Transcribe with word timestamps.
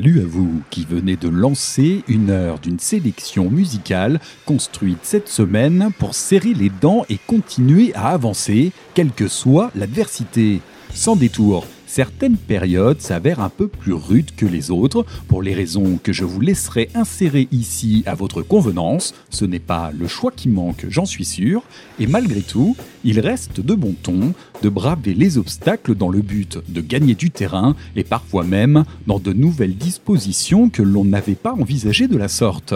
Salut 0.00 0.20
à 0.20 0.26
vous 0.26 0.62
qui 0.70 0.86
venez 0.86 1.16
de 1.16 1.28
lancer 1.28 2.04
une 2.08 2.30
heure 2.30 2.58
d'une 2.58 2.78
sélection 2.78 3.50
musicale 3.50 4.18
construite 4.46 5.00
cette 5.02 5.28
semaine 5.28 5.90
pour 5.98 6.14
serrer 6.14 6.54
les 6.54 6.70
dents 6.70 7.04
et 7.10 7.18
continuer 7.26 7.92
à 7.94 8.06
avancer, 8.08 8.72
quelle 8.94 9.10
que 9.10 9.28
soit 9.28 9.70
l'adversité. 9.74 10.62
Sans 10.94 11.16
détour, 11.16 11.66
certaines 11.90 12.36
périodes 12.36 13.00
s'avèrent 13.00 13.40
un 13.40 13.48
peu 13.48 13.66
plus 13.66 13.94
rudes 13.94 14.30
que 14.36 14.46
les 14.46 14.70
autres, 14.70 15.04
pour 15.26 15.42
les 15.42 15.54
raisons 15.54 15.98
que 16.00 16.12
je 16.12 16.24
vous 16.24 16.40
laisserai 16.40 16.88
insérer 16.94 17.48
ici 17.50 18.04
à 18.06 18.14
votre 18.14 18.42
convenance. 18.42 19.12
Ce 19.28 19.44
n'est 19.44 19.58
pas 19.58 19.90
le 19.90 20.06
choix 20.06 20.30
qui 20.30 20.48
manque, 20.48 20.86
j'en 20.88 21.04
suis 21.04 21.24
sûr, 21.24 21.64
et 21.98 22.06
malgré 22.06 22.42
tout, 22.42 22.76
il 23.02 23.18
reste 23.18 23.60
de 23.60 23.74
bon 23.74 23.96
ton 24.00 24.34
de 24.62 24.68
braver 24.68 25.14
les 25.14 25.36
obstacles 25.36 25.96
dans 25.96 26.10
le 26.10 26.22
but 26.22 26.58
de 26.68 26.80
gagner 26.80 27.16
du 27.16 27.32
terrain 27.32 27.74
et 27.96 28.04
parfois 28.04 28.44
même 28.44 28.84
dans 29.08 29.18
de 29.18 29.32
nouvelles 29.32 29.76
dispositions 29.76 30.68
que 30.68 30.82
l'on 30.82 31.04
n'avait 31.04 31.34
pas 31.34 31.54
envisagées 31.54 32.06
de 32.06 32.16
la 32.16 32.28
sorte. 32.28 32.72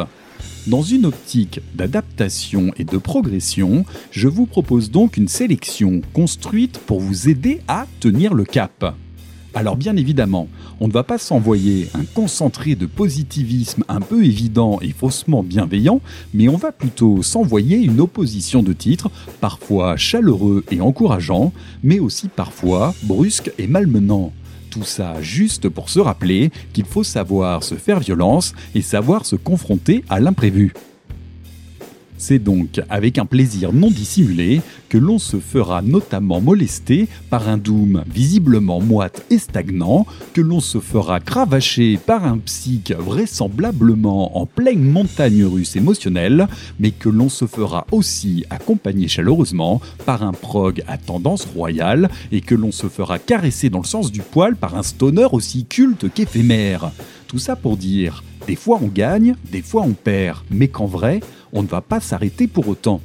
Dans 0.67 0.83
une 0.83 1.07
optique 1.07 1.61
d'adaptation 1.75 2.73
et 2.79 2.85
de 2.85 2.98
progression, 2.98 3.85
je 4.11 4.27
vous 4.27 4.47
propose 4.47 4.91
donc 4.91 5.17
une 5.17 5.29
sélection 5.29 6.01
construite 6.15 6.79
pour 6.79 6.98
vous 6.98 7.29
aider 7.29 7.61
à 7.69 7.87
tenir 8.01 8.35
le 8.35 8.45
cap. 8.45 8.97
Alors 9.57 9.77
bien 9.77 9.97
évidemment, 9.97 10.49
on 10.81 10.89
ne 10.89 10.93
va 10.93 11.05
pas 11.05 11.17
s'envoyer 11.17 11.89
un 11.95 12.05
concentré 12.05 12.75
de 12.75 12.87
positivisme 12.87 13.85
un 13.89 14.01
peu 14.01 14.25
évident 14.25 14.81
et 14.83 14.91
faussement 14.91 15.45
bienveillant, 15.45 16.01
mais 16.33 16.49
on 16.49 16.57
va 16.57 16.73
plutôt 16.73 17.23
s'envoyer 17.23 17.77
une 17.79 18.01
opposition 18.01 18.65
de 18.65 18.73
titres, 18.73 19.11
parfois 19.41 19.97
chaleureux 19.97 20.65
et 20.73 20.81
encourageant, 20.81 21.53
mais 21.85 22.01
aussi 22.01 22.27
parfois 22.29 22.95
brusque 23.05 23.53
et 23.59 23.69
malmenant. 23.69 24.33
Tout 24.71 24.83
ça 24.83 25.23
juste 25.23 25.69
pour 25.69 25.89
se 25.89 26.01
rappeler 26.01 26.51
qu'il 26.73 26.85
faut 26.85 27.05
savoir 27.05 27.63
se 27.63 27.77
faire 27.77 28.01
violence 28.01 28.55
et 28.75 28.83
savoir 28.83 29.25
se 29.25 29.37
confronter 29.37 30.05
à 30.09 30.19
l'imprévu. 30.19 30.73
C'est 32.17 32.39
donc 32.39 32.81
avec 32.89 33.19
un 33.19 33.27
plaisir 33.27 33.73
non 33.73 33.91
dissimulé 33.91 34.61
que 34.89 34.98
l'on 34.98 35.19
se 35.19 35.39
fera 35.39 35.83
notamment 35.83 36.41
molester 36.41 37.09
par 37.29 37.48
un 37.48 37.59
doom 37.59 38.05
visiblement 38.07 38.81
moite 38.81 39.27
et 39.31 39.39
stagnant, 39.39 40.07
que 40.33 40.41
l'on 40.41 40.61
se 40.61 40.79
fera 40.79 41.19
cravacher 41.19 41.98
par 41.98 42.25
un 42.25 42.39
psych 42.39 42.92
vraisemblablement 42.92 44.39
en 44.39 44.47
pleine 44.47 44.85
montagne 44.85 45.45
russe 45.45 45.75
émotionnelle, 45.75 46.47
mais 46.79 46.92
que 46.92 47.09
l'on 47.09 47.29
se 47.29 47.47
fera 47.47 47.87
aussi 47.91 48.45
accompagner 48.51 49.09
chaleureusement 49.09 49.81
par 50.07 50.23
un 50.23 50.33
prog 50.33 50.85
à 50.87 50.98
tendance 50.98 51.45
royale 51.45 52.09
et 52.31 52.41
que 52.41 52.55
l'on 52.55 52.73
se 52.73 52.87
fera 52.87 53.19
caresser 53.19 53.70
dans 53.70 53.81
le 53.81 53.85
sens 53.85 54.12
du 54.12 54.20
poil 54.20 54.55
par 54.55 54.77
un 54.77 54.83
stoner 54.83 55.27
aussi 55.33 55.64
culte 55.64 56.13
qu'éphémère. 56.13 56.92
Tout 57.27 57.39
ça 57.41 57.57
pour 57.57 57.77
dire, 57.77 58.23
des 58.47 58.57
fois 58.57 58.79
on 58.83 58.89
gagne, 58.89 59.37
des 59.51 59.63
fois 59.63 59.83
on 59.83 59.93
perd, 59.93 60.39
mais 60.51 60.69
qu'en 60.69 60.87
vrai, 60.87 61.21
on 61.53 61.63
ne 61.63 61.69
va 61.69 61.81
pas 61.81 62.01
s'arrêter 62.01 62.47
pour 62.47 62.69
autant. 62.69 63.01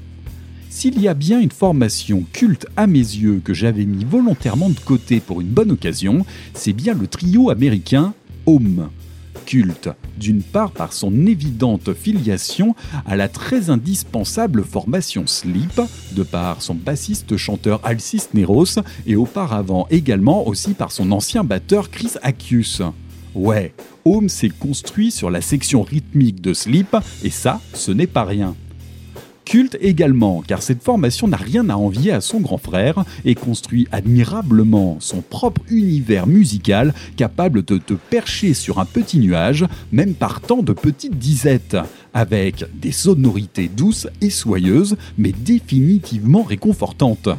S'il 0.70 1.02
y 1.02 1.08
a 1.08 1.16
bien 1.16 1.40
une 1.40 1.52
formation 1.52 2.24
culte 2.32 2.68
à 2.78 2.86
mes 2.86 3.00
yeux 3.00 3.42
que 3.44 3.56
j'avais 3.56 3.86
mis 3.86 4.06
volontairement 4.06 4.70
de 4.70 4.80
côté 4.80 5.20
pour 5.20 5.42
une 5.42 5.48
bonne 5.48 5.72
occasion, 5.72 6.26
c'est 6.54 6.74
bien 6.74 6.94
le 6.94 7.08
trio 7.08 7.50
américain 7.50 8.14
Home. 8.46 8.90
Culte, 9.46 9.90
d'une 10.20 10.44
part 10.44 10.70
par 10.70 10.94
son 10.94 11.26
évidente 11.26 11.94
filiation 11.96 12.76
à 13.08 13.16
la 13.16 13.28
très 13.28 13.72
indispensable 13.72 14.64
formation 14.64 15.26
Sleep, 15.26 15.82
de 16.12 16.22
par 16.22 16.62
son 16.62 16.76
bassiste-chanteur 16.76 17.80
Al 17.84 18.00
Cisneros, 18.00 18.80
et 19.08 19.16
auparavant 19.16 19.88
également 19.90 20.48
aussi 20.48 20.76
par 20.76 20.92
son 20.92 21.12
ancien 21.12 21.44
batteur 21.44 21.90
Chris 21.90 22.12
Akius. 22.22 22.84
Ouais, 23.40 23.74
Home 24.04 24.28
s'est 24.28 24.50
construit 24.50 25.12
sur 25.12 25.30
la 25.30 25.40
section 25.40 25.82
rythmique 25.82 26.42
de 26.42 26.54
Sleep, 26.54 26.94
et 27.24 27.30
ça, 27.30 27.62
ce 27.74 27.90
n'est 27.90 28.06
pas 28.06 28.26
rien. 28.26 28.54
Culte 29.46 29.78
également, 29.80 30.44
car 30.46 30.62
cette 30.62 30.84
formation 30.84 31.26
n'a 31.30 31.38
rien 31.38 31.70
à 31.70 31.76
envier 31.76 32.12
à 32.12 32.20
son 32.20 32.42
grand 32.42 32.58
frère 32.58 33.06
et 33.24 33.36
construit 33.36 33.88
admirablement 33.94 34.98
son 35.00 35.22
propre 35.22 35.62
univers 35.70 36.28
musical 36.28 36.94
capable 37.16 37.64
de 37.64 37.78
te 37.78 37.94
percher 37.94 38.54
sur 38.54 38.78
un 38.78 38.86
petit 38.86 39.20
nuage, 39.20 39.66
même 39.94 40.16
partant 40.16 40.62
de 40.62 40.74
petites 40.74 41.18
disettes, 41.18 41.78
avec 42.14 42.66
des 42.78 42.92
sonorités 42.92 43.70
douces 43.70 44.10
et 44.20 44.32
soyeuses, 44.32 44.98
mais 45.18 45.32
définitivement 45.32 46.44
réconfortantes. 46.44 47.30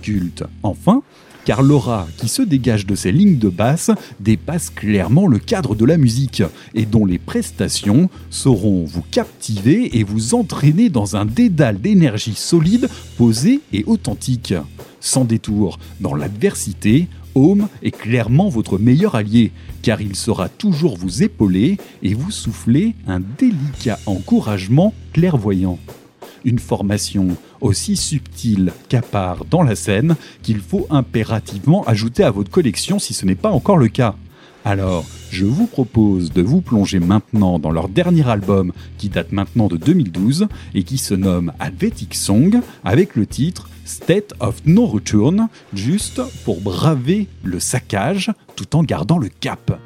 Culte, 0.00 0.44
enfin, 0.62 1.02
car 1.44 1.62
l'aura 1.62 2.06
qui 2.16 2.28
se 2.28 2.42
dégage 2.42 2.86
de 2.86 2.94
ces 2.94 3.12
lignes 3.12 3.38
de 3.38 3.48
basse 3.48 3.90
dépasse 4.20 4.70
clairement 4.70 5.26
le 5.26 5.38
cadre 5.38 5.74
de 5.74 5.84
la 5.84 5.98
musique 5.98 6.42
et 6.74 6.86
dont 6.86 7.04
les 7.04 7.18
prestations 7.18 8.08
sauront 8.30 8.84
vous 8.84 9.04
captiver 9.10 9.98
et 9.98 10.04
vous 10.04 10.34
entraîner 10.34 10.88
dans 10.88 11.16
un 11.16 11.24
dédale 11.24 11.80
d'énergie 11.80 12.34
solide, 12.34 12.88
posée 13.16 13.60
et 13.72 13.84
authentique. 13.86 14.54
Sans 15.00 15.24
détour, 15.24 15.78
dans 16.00 16.14
l'adversité, 16.14 17.08
Home 17.34 17.68
est 17.82 17.90
clairement 17.90 18.48
votre 18.48 18.78
meilleur 18.78 19.16
allié, 19.16 19.50
car 19.82 20.00
il 20.00 20.14
saura 20.14 20.48
toujours 20.48 20.96
vous 20.96 21.24
épauler 21.24 21.78
et 22.02 22.14
vous 22.14 22.30
souffler 22.30 22.94
un 23.08 23.20
délicat 23.20 23.98
encouragement 24.06 24.94
clairvoyant 25.12 25.78
une 26.44 26.58
formation 26.58 27.36
aussi 27.60 27.96
subtile 27.96 28.72
qu'à 28.88 29.02
part 29.02 29.44
dans 29.44 29.62
la 29.62 29.76
scène 29.76 30.16
qu'il 30.42 30.60
faut 30.60 30.86
impérativement 30.90 31.84
ajouter 31.84 32.24
à 32.24 32.30
votre 32.30 32.50
collection 32.50 32.98
si 32.98 33.14
ce 33.14 33.26
n'est 33.26 33.34
pas 33.34 33.50
encore 33.50 33.78
le 33.78 33.88
cas. 33.88 34.14
Alors, 34.64 35.04
je 35.30 35.44
vous 35.44 35.66
propose 35.66 36.32
de 36.32 36.40
vous 36.40 36.62
plonger 36.62 36.98
maintenant 36.98 37.58
dans 37.58 37.70
leur 37.70 37.88
dernier 37.88 38.26
album 38.28 38.72
qui 38.96 39.10
date 39.10 39.32
maintenant 39.32 39.68
de 39.68 39.76
2012 39.76 40.48
et 40.74 40.84
qui 40.84 40.96
se 40.96 41.12
nomme 41.12 41.52
Advetic 41.60 42.14
Song 42.14 42.60
avec 42.82 43.14
le 43.14 43.26
titre 43.26 43.68
State 43.84 44.32
of 44.40 44.62
No 44.64 44.86
Return, 44.86 45.48
juste 45.74 46.22
pour 46.44 46.62
braver 46.62 47.28
le 47.42 47.60
saccage 47.60 48.32
tout 48.56 48.74
en 48.76 48.82
gardant 48.82 49.18
le 49.18 49.28
cap. 49.28 49.78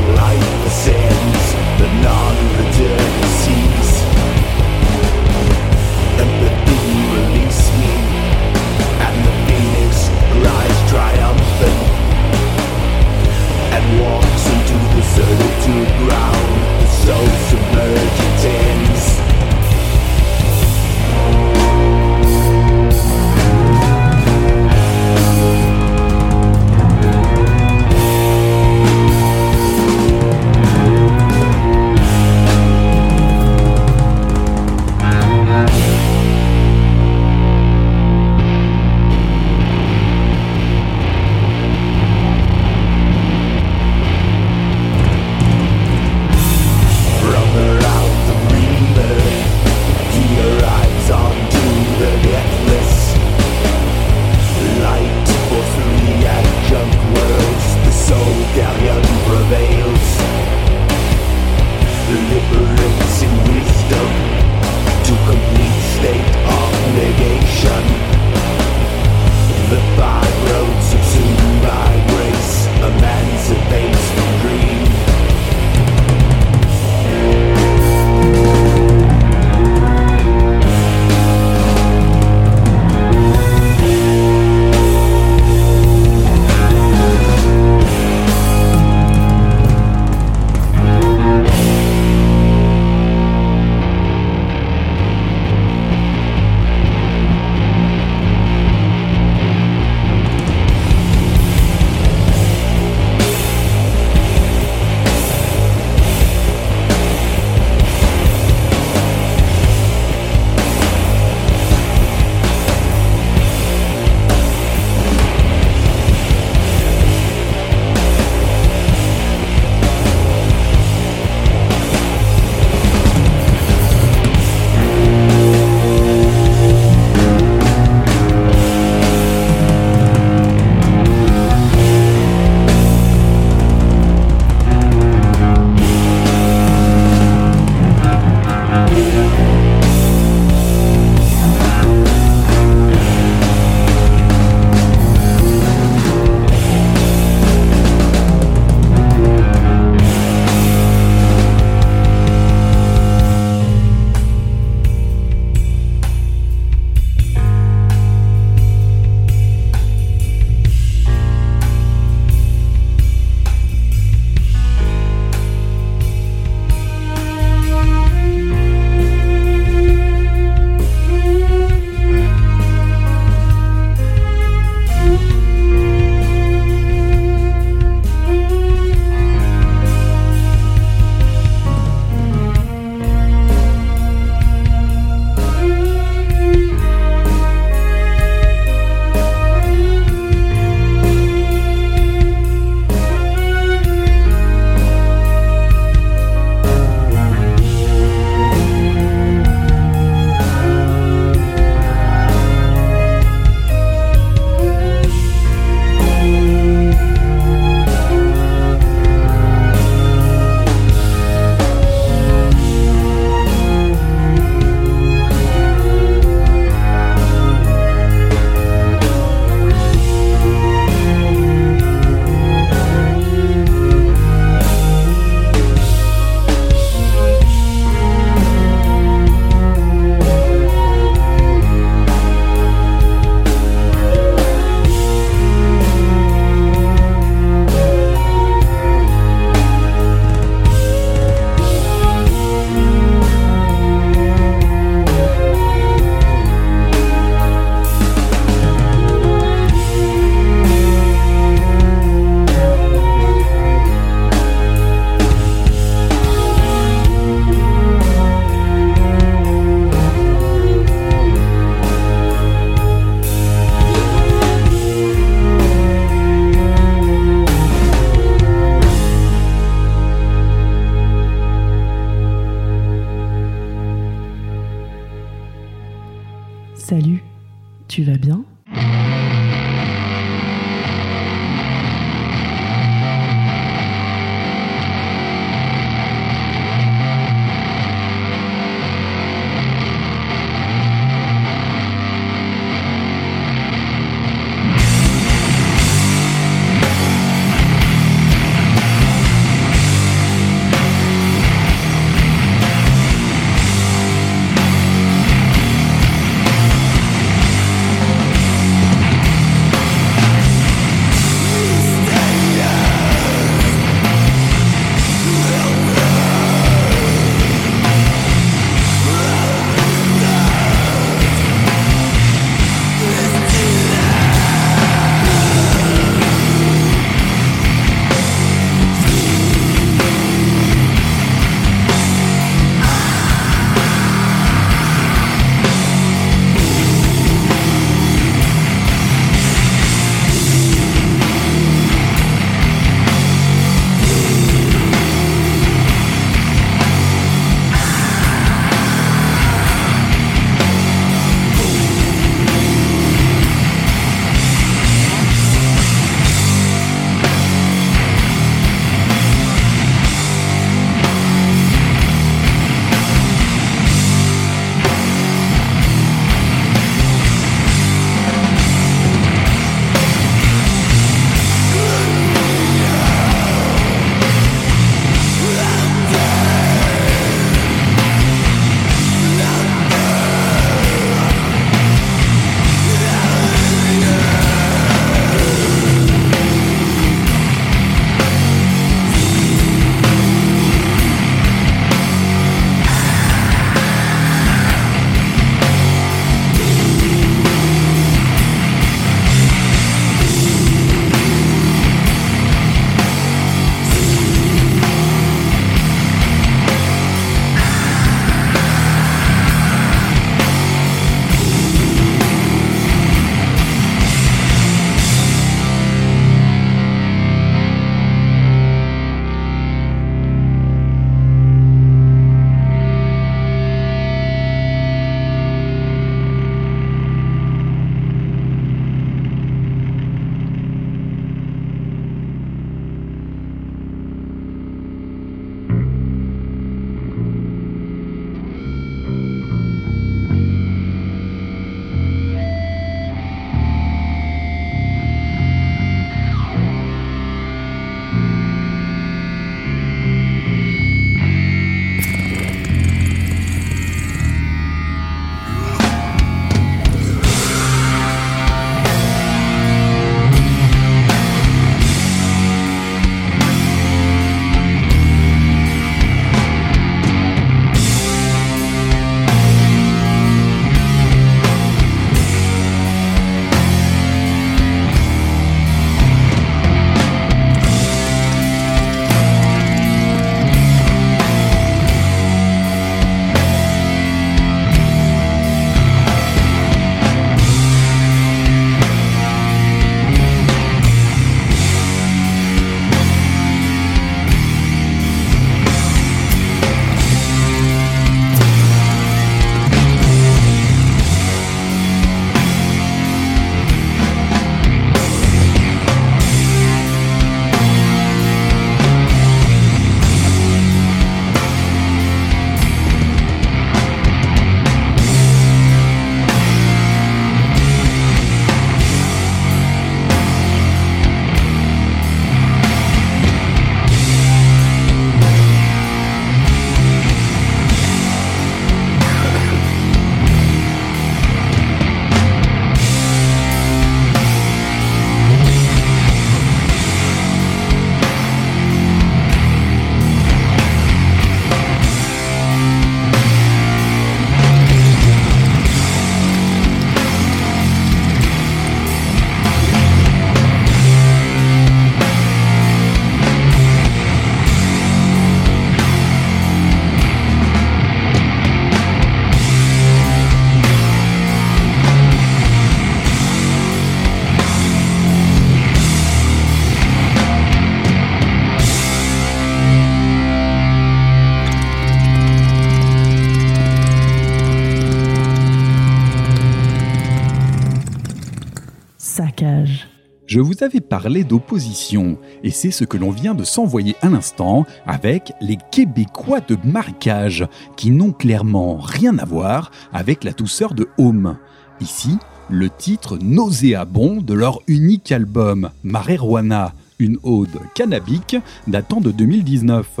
Vous 580.58 580.64
avais 580.64 580.80
parlé 580.80 581.24
d'opposition, 581.24 582.18
et 582.42 582.50
c'est 582.50 582.70
ce 582.70 582.84
que 582.84 582.96
l'on 582.96 583.10
vient 583.10 583.34
de 583.34 583.44
s'envoyer 583.44 583.94
à 584.02 584.08
l'instant 584.08 584.66
avec 584.86 585.32
les 585.40 585.58
Québécois 585.70 586.40
de 586.40 586.56
marécage, 586.64 587.46
qui 587.76 587.90
n'ont 587.90 588.12
clairement 588.12 588.76
rien 588.76 589.18
à 589.18 589.24
voir 589.24 589.70
avec 589.92 590.24
la 590.24 590.32
douceur 590.32 590.74
de 590.74 590.88
Home. 590.98 591.36
Ici, 591.80 592.18
le 592.50 592.70
titre 592.70 593.18
nauséabond 593.20 594.20
de 594.20 594.34
leur 594.34 594.60
unique 594.66 595.12
album, 595.12 595.70
Marijuana, 595.84 596.72
une 596.98 597.18
ode 597.22 597.58
cannabique 597.74 598.36
datant 598.66 599.00
de 599.00 599.12
2019. 599.12 600.00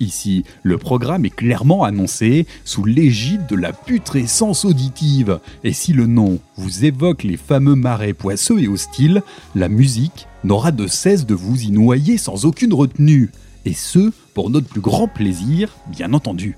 Ici, 0.00 0.44
le 0.62 0.78
programme 0.78 1.24
est 1.24 1.34
clairement 1.34 1.82
annoncé 1.82 2.46
sous 2.64 2.84
l'égide 2.84 3.46
de 3.46 3.56
la 3.56 3.72
putrescence 3.72 4.64
auditive, 4.64 5.40
et 5.64 5.72
si 5.72 5.92
le 5.92 6.06
nom 6.06 6.38
vous 6.56 6.84
évoque 6.84 7.24
les 7.24 7.36
fameux 7.36 7.74
marais 7.74 8.12
poisseux 8.12 8.60
et 8.60 8.68
hostiles, 8.68 9.22
la 9.56 9.68
musique 9.68 10.28
n'aura 10.44 10.70
de 10.70 10.86
cesse 10.86 11.26
de 11.26 11.34
vous 11.34 11.62
y 11.62 11.70
noyer 11.72 12.16
sans 12.16 12.44
aucune 12.44 12.74
retenue, 12.74 13.30
et 13.64 13.74
ce, 13.74 14.12
pour 14.34 14.50
notre 14.50 14.68
plus 14.68 14.80
grand 14.80 15.08
plaisir, 15.08 15.76
bien 15.88 16.12
entendu. 16.12 16.56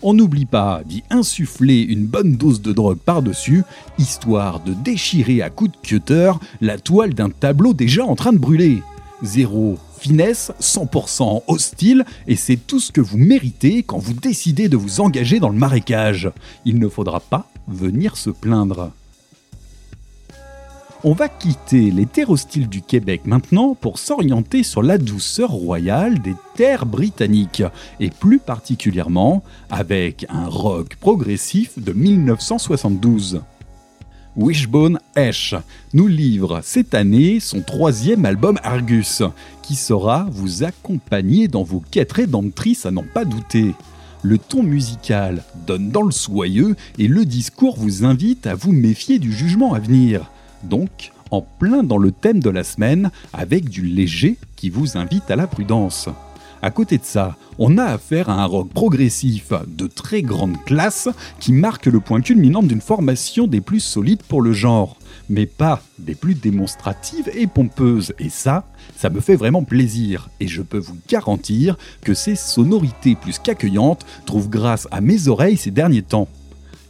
On 0.00 0.14
n'oublie 0.14 0.46
pas 0.46 0.82
d'y 0.86 1.04
insuffler 1.10 1.82
une 1.82 2.06
bonne 2.06 2.36
dose 2.36 2.62
de 2.62 2.72
drogue 2.72 2.98
par-dessus, 2.98 3.64
histoire 3.98 4.60
de 4.60 4.72
déchirer 4.72 5.42
à 5.42 5.50
coups 5.50 5.72
de 5.72 5.76
cutter 5.86 6.32
la 6.62 6.78
toile 6.78 7.12
d'un 7.12 7.30
tableau 7.30 7.74
déjà 7.74 8.04
en 8.04 8.16
train 8.16 8.32
de 8.32 8.38
brûler. 8.38 8.82
Zéro 9.22 9.78
finesse, 10.02 10.50
100% 10.60 11.44
hostile, 11.46 12.04
et 12.26 12.34
c'est 12.34 12.56
tout 12.56 12.80
ce 12.80 12.90
que 12.90 13.00
vous 13.00 13.18
méritez 13.18 13.84
quand 13.84 13.98
vous 13.98 14.14
décidez 14.14 14.68
de 14.68 14.76
vous 14.76 15.00
engager 15.00 15.38
dans 15.38 15.48
le 15.48 15.56
marécage. 15.56 16.28
Il 16.64 16.80
ne 16.80 16.88
faudra 16.88 17.20
pas 17.20 17.46
venir 17.68 18.16
se 18.16 18.30
plaindre. 18.30 18.90
On 21.04 21.12
va 21.12 21.28
quitter 21.28 21.92
les 21.92 22.06
terres 22.06 22.30
hostiles 22.30 22.68
du 22.68 22.82
Québec 22.82 23.22
maintenant 23.26 23.74
pour 23.74 23.98
s'orienter 23.98 24.64
sur 24.64 24.82
la 24.82 24.98
douceur 24.98 25.50
royale 25.50 26.20
des 26.20 26.34
terres 26.56 26.86
britanniques, 26.86 27.62
et 28.00 28.10
plus 28.10 28.40
particulièrement 28.40 29.44
avec 29.70 30.26
un 30.28 30.46
rock 30.48 30.96
progressif 30.96 31.78
de 31.78 31.92
1972. 31.92 33.40
Wishbone 34.34 34.98
Ash 35.14 35.54
nous 35.92 36.06
livre 36.06 36.60
cette 36.62 36.94
année 36.94 37.38
son 37.38 37.60
troisième 37.60 38.24
album 38.24 38.58
Argus, 38.62 39.22
qui 39.62 39.74
saura 39.74 40.26
vous 40.30 40.62
accompagner 40.64 41.48
dans 41.48 41.62
vos 41.62 41.82
quêtes 41.90 42.12
rédemptrices 42.12 42.86
à 42.86 42.90
n'en 42.90 43.02
pas 43.02 43.26
douter. 43.26 43.74
Le 44.22 44.38
ton 44.38 44.62
musical 44.62 45.44
donne 45.66 45.90
dans 45.90 46.02
le 46.02 46.12
soyeux 46.12 46.76
et 46.98 47.08
le 47.08 47.26
discours 47.26 47.76
vous 47.76 48.06
invite 48.06 48.46
à 48.46 48.54
vous 48.54 48.72
méfier 48.72 49.18
du 49.18 49.32
jugement 49.32 49.74
à 49.74 49.80
venir. 49.80 50.30
Donc, 50.62 51.12
en 51.30 51.42
plein 51.42 51.82
dans 51.82 51.98
le 51.98 52.10
thème 52.10 52.40
de 52.40 52.50
la 52.50 52.64
semaine, 52.64 53.10
avec 53.34 53.68
du 53.68 53.82
léger 53.82 54.38
qui 54.56 54.70
vous 54.70 54.96
invite 54.96 55.30
à 55.30 55.36
la 55.36 55.46
prudence. 55.46 56.08
À 56.64 56.70
côté 56.70 56.96
de 56.96 57.04
ça, 57.04 57.36
on 57.58 57.76
a 57.76 57.84
affaire 57.84 58.30
à 58.30 58.34
un 58.34 58.44
rock 58.44 58.68
progressif 58.68 59.52
de 59.66 59.88
très 59.88 60.22
grande 60.22 60.62
classe 60.64 61.08
qui 61.40 61.52
marque 61.52 61.86
le 61.86 61.98
point 61.98 62.20
culminant 62.20 62.62
d'une 62.62 62.80
formation 62.80 63.48
des 63.48 63.60
plus 63.60 63.80
solides 63.80 64.22
pour 64.22 64.42
le 64.42 64.52
genre, 64.52 64.96
mais 65.28 65.46
pas 65.46 65.82
des 65.98 66.14
plus 66.14 66.34
démonstratives 66.34 67.28
et 67.34 67.48
pompeuses. 67.48 68.14
Et 68.20 68.28
ça, 68.28 68.64
ça 68.96 69.10
me 69.10 69.20
fait 69.20 69.34
vraiment 69.34 69.64
plaisir, 69.64 70.30
et 70.38 70.46
je 70.46 70.62
peux 70.62 70.78
vous 70.78 70.96
garantir 71.08 71.76
que 72.02 72.14
ces 72.14 72.36
sonorités 72.36 73.16
plus 73.16 73.40
qu'accueillantes 73.40 74.06
trouvent 74.24 74.48
grâce 74.48 74.86
à 74.92 75.00
mes 75.00 75.26
oreilles 75.26 75.56
ces 75.56 75.72
derniers 75.72 76.02
temps 76.02 76.28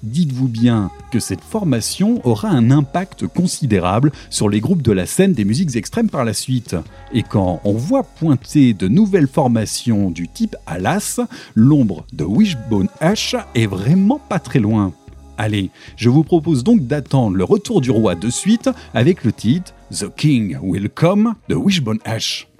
dites-vous 0.03 0.49
bien 0.49 0.91
que 1.11 1.21
cette 1.21 1.41
formation 1.43 2.21
aura 2.27 2.49
un 2.49 2.71
impact 2.71 3.27
considérable 3.27 4.13
sur 4.31 4.49
les 4.49 4.61
groupes 4.61 4.83
de 4.83 4.93
la 4.93 5.07
scène 5.07 5.33
des 5.33 5.45
musiques 5.45 5.77
extrêmes 5.77 6.11
par 6.11 6.25
la 6.25 6.35
suite. 6.35 6.77
Et 7.13 7.23
quand 7.23 7.61
on 7.65 7.75
voit 7.75 8.03
pointer 8.03 8.75
de 8.75 8.89
nouvelles 8.89 9.29
formations 9.29 10.11
du 10.11 10.29
type 10.29 10.57
Alas, 10.67 11.21
l'ombre 11.55 12.07
de 12.13 12.25
Wishbone 12.25 12.89
Ash 13.01 13.37
est 13.55 13.67
vraiment 13.67 14.19
pas 14.19 14.39
très 14.39 14.61
loin. 14.61 14.93
Allez, 15.39 15.71
je 15.97 16.09
vous 16.09 16.25
propose 16.25 16.63
donc 16.63 16.87
d'attendre 16.87 17.37
le 17.37 17.45
retour 17.45 17.81
du 17.81 17.91
roi 17.91 18.15
de 18.15 18.31
suite 18.31 18.71
avec 18.95 19.25
le 19.25 19.33
titre 19.33 19.73
The 19.91 20.15
King 20.15 20.59
Will 20.63 20.89
Come 20.89 21.35
de 21.49 21.55
Wishbone 21.55 21.99
Ash. 22.05 22.52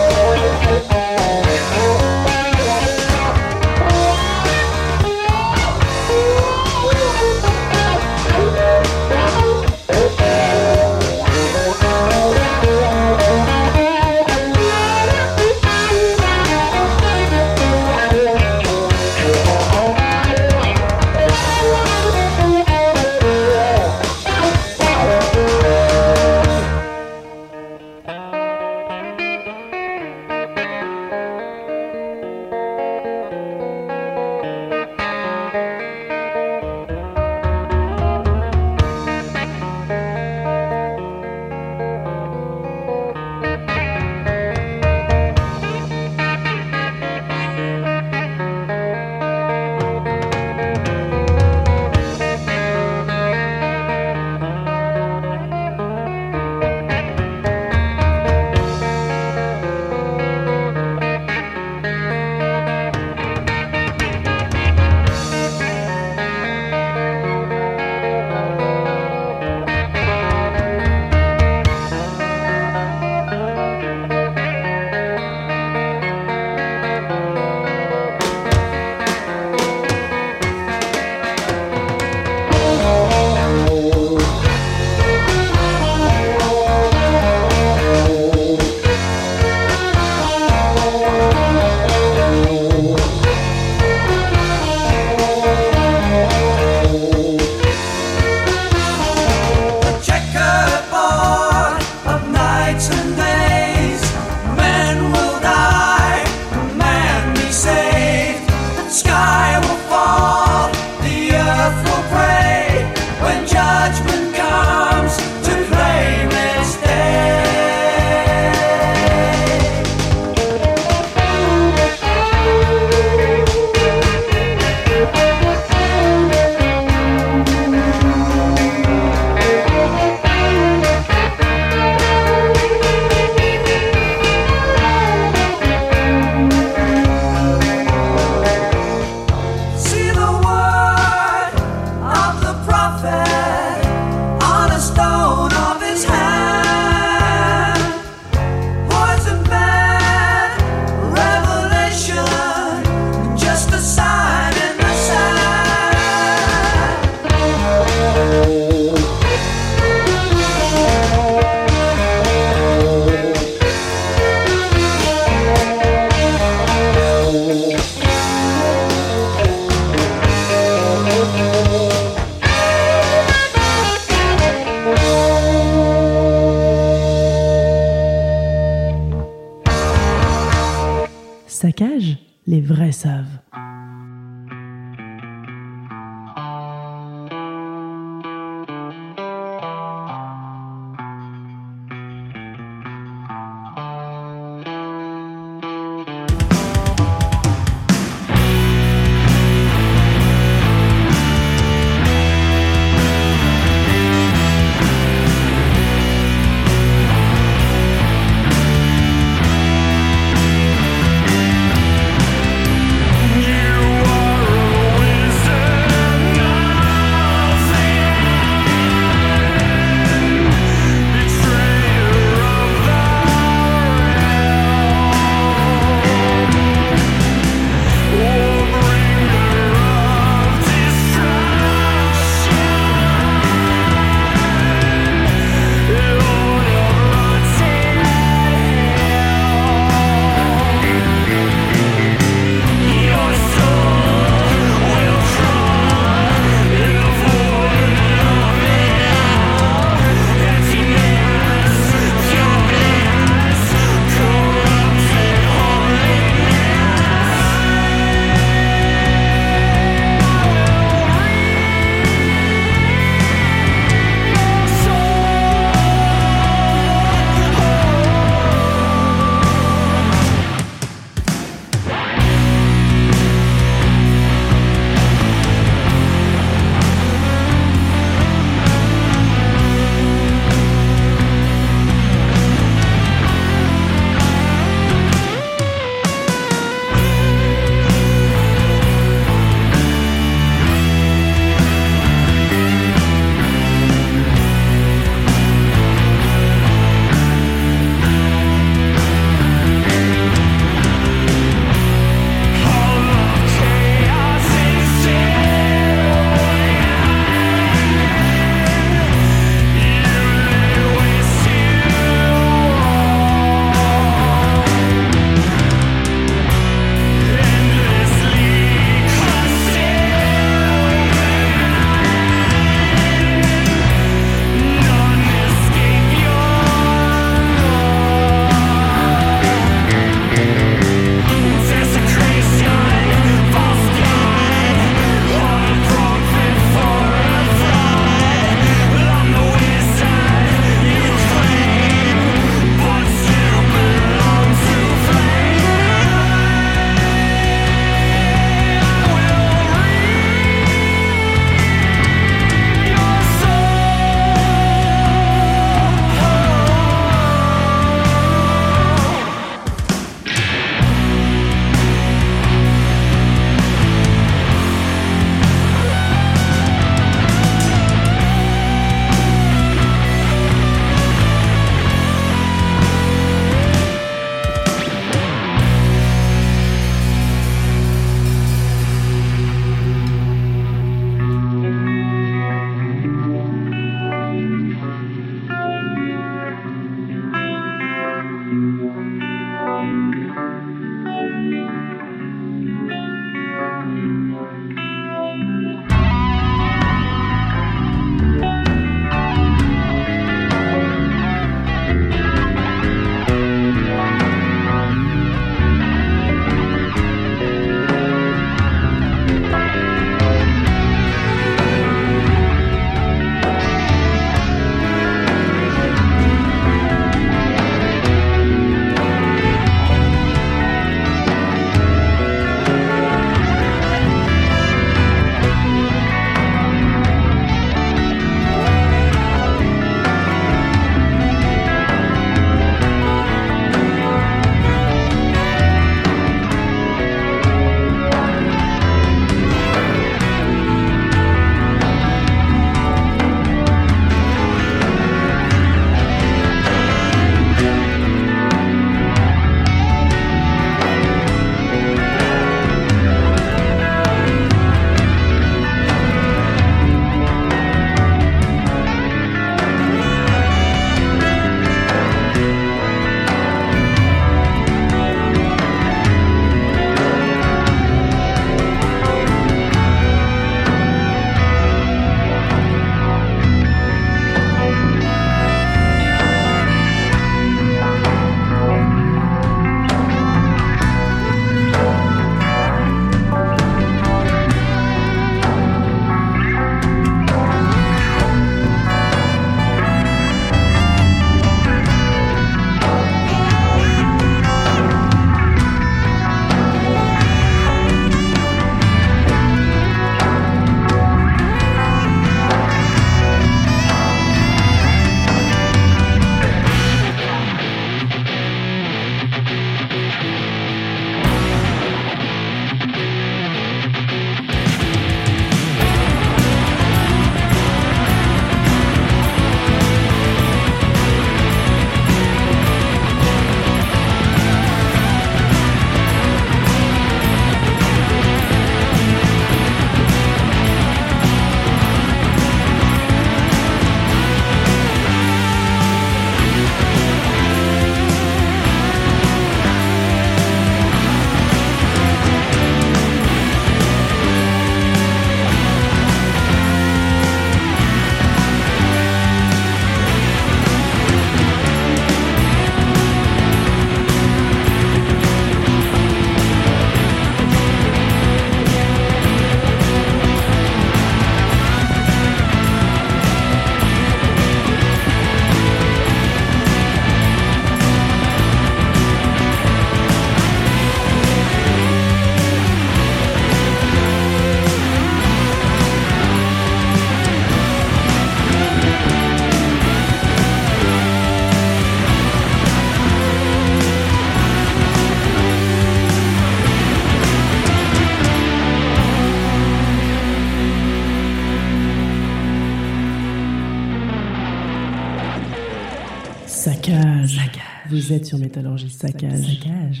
Êtes 598.12 598.26
sur 598.26 598.38
Métallurgie 598.38 598.90
Saccage. 598.90 599.60
Saccage. 599.60 600.00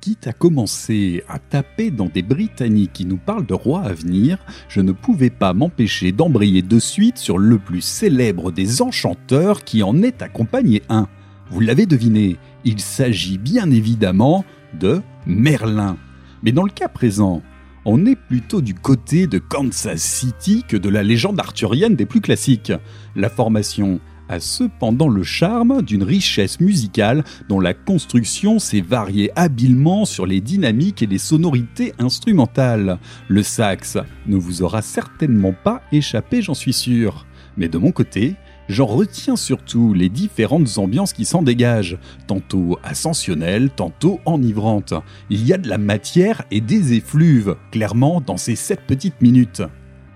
Quitte 0.00 0.26
à 0.26 0.32
commencer 0.32 1.22
à 1.28 1.38
taper 1.38 1.90
dans 1.90 2.06
des 2.06 2.22
Britanniques 2.22 2.92
qui 2.94 3.04
nous 3.04 3.18
parlent 3.18 3.46
de 3.46 3.54
rois 3.54 3.82
à 3.82 3.92
venir, 3.92 4.38
je 4.68 4.80
ne 4.80 4.92
pouvais 4.92 5.28
pas 5.30 5.52
m'empêcher 5.52 6.10
d'embrayer 6.12 6.62
de 6.62 6.78
suite 6.78 7.18
sur 7.18 7.36
le 7.36 7.58
plus 7.58 7.82
célèbre 7.82 8.50
des 8.50 8.80
enchanteurs 8.80 9.64
qui 9.64 9.82
en 9.82 10.02
est 10.02 10.22
accompagné 10.22 10.82
un. 10.88 11.06
Vous 11.50 11.60
l'avez 11.60 11.84
deviné, 11.84 12.38
il 12.64 12.80
s'agit 12.80 13.36
bien 13.36 13.70
évidemment 13.70 14.44
de 14.78 15.02
Merlin. 15.26 15.96
Mais 16.42 16.52
dans 16.52 16.64
le 16.64 16.70
cas 16.70 16.88
présent, 16.88 17.42
on 17.84 18.06
est 18.06 18.16
plutôt 18.16 18.60
du 18.60 18.74
côté 18.74 19.26
de 19.26 19.38
Kansas 19.38 20.00
City 20.00 20.64
que 20.66 20.76
de 20.76 20.88
la 20.88 21.02
légende 21.02 21.40
arthurienne 21.40 21.96
des 21.96 22.06
plus 22.06 22.20
classiques. 22.20 22.72
La 23.16 23.28
formation 23.28 24.00
a 24.30 24.38
cependant 24.38 25.08
le 25.08 25.24
charme 25.24 25.82
d'une 25.82 26.04
richesse 26.04 26.60
musicale 26.60 27.24
dont 27.48 27.58
la 27.58 27.74
construction 27.74 28.60
s'est 28.60 28.80
variée 28.80 29.32
habilement 29.34 30.04
sur 30.04 30.24
les 30.24 30.40
dynamiques 30.40 31.02
et 31.02 31.06
les 31.06 31.18
sonorités 31.18 31.92
instrumentales. 31.98 32.98
Le 33.26 33.42
sax 33.42 33.98
ne 34.26 34.36
vous 34.36 34.62
aura 34.62 34.82
certainement 34.82 35.52
pas 35.64 35.82
échappé, 35.90 36.42
j'en 36.42 36.54
suis 36.54 36.72
sûr. 36.72 37.26
Mais 37.56 37.68
de 37.68 37.76
mon 37.76 37.90
côté, 37.90 38.36
j'en 38.68 38.86
retiens 38.86 39.34
surtout 39.34 39.94
les 39.94 40.08
différentes 40.08 40.78
ambiances 40.78 41.12
qui 41.12 41.24
s'en 41.24 41.42
dégagent, 41.42 41.98
tantôt 42.28 42.78
ascensionnelles, 42.84 43.70
tantôt 43.70 44.20
enivrantes. 44.26 44.94
Il 45.28 45.44
y 45.44 45.52
a 45.52 45.58
de 45.58 45.68
la 45.68 45.78
matière 45.78 46.42
et 46.52 46.60
des 46.60 46.92
effluves, 46.92 47.56
clairement, 47.72 48.20
dans 48.20 48.36
ces 48.36 48.54
sept 48.54 48.82
petites 48.86 49.20
minutes. 49.20 49.62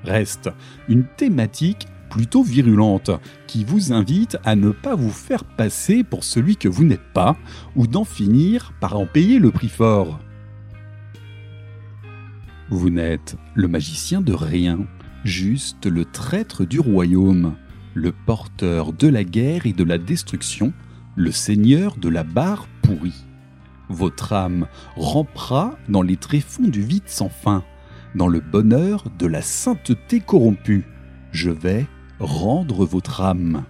Reste 0.05 0.51
une 0.89 1.05
thématique 1.17 1.89
plutôt 2.15 2.45
virulente, 2.45 3.11
qui 3.49 3.65
vous 3.65 3.93
invite 3.93 4.39
à 4.45 4.55
ne 4.55 4.71
pas 4.71 4.95
vous 4.95 5.11
faire 5.11 5.43
passer 5.43 6.05
pour 6.05 6.23
celui 6.23 6.57
que 6.57 6.69
vous 6.69 6.85
n'êtes 6.85 7.13
pas, 7.13 7.37
ou 7.75 7.89
d'en 7.89 8.05
finir 8.05 8.73
par 8.79 8.97
en 8.97 9.05
payer 9.05 9.41
le 9.41 9.51
prix 9.51 9.69
fort. 9.69 10.21
Vous 12.71 12.89
n'êtes 12.89 13.37
le 13.55 13.67
magicien 13.67 14.21
de 14.21 14.33
rien, 14.33 14.87
juste 15.25 15.87
le 15.87 16.05
traître 16.05 16.65
du 16.65 16.79
royaume, 16.79 17.57
le 17.95 18.13
porteur 18.13 18.93
de 18.93 19.09
la 19.09 19.25
guerre 19.25 19.67
et 19.67 19.73
de 19.73 19.83
la 19.83 19.99
destruction, 19.99 20.73
le 21.17 21.33
seigneur 21.33 21.97
de 21.97 22.09
la 22.09 22.23
barre 22.23 22.69
pourrie. 22.83 23.25
Votre 23.89 24.35
âme 24.35 24.69
rampera 24.95 25.77
dans 25.89 26.03
les 26.03 26.17
tréfonds 26.17 26.69
du 26.69 26.81
vide 26.81 27.09
sans 27.09 27.29
fin, 27.29 27.65
dans 28.15 28.29
le 28.29 28.39
bonheur 28.39 29.11
de 29.19 29.27
la 29.27 29.43
sainteté 29.43 30.21
corrompue. 30.21 30.85
Je 31.33 31.51
vais 31.51 31.89
rendre 32.25 32.85
votre 32.85 33.21
âme. 33.21 33.65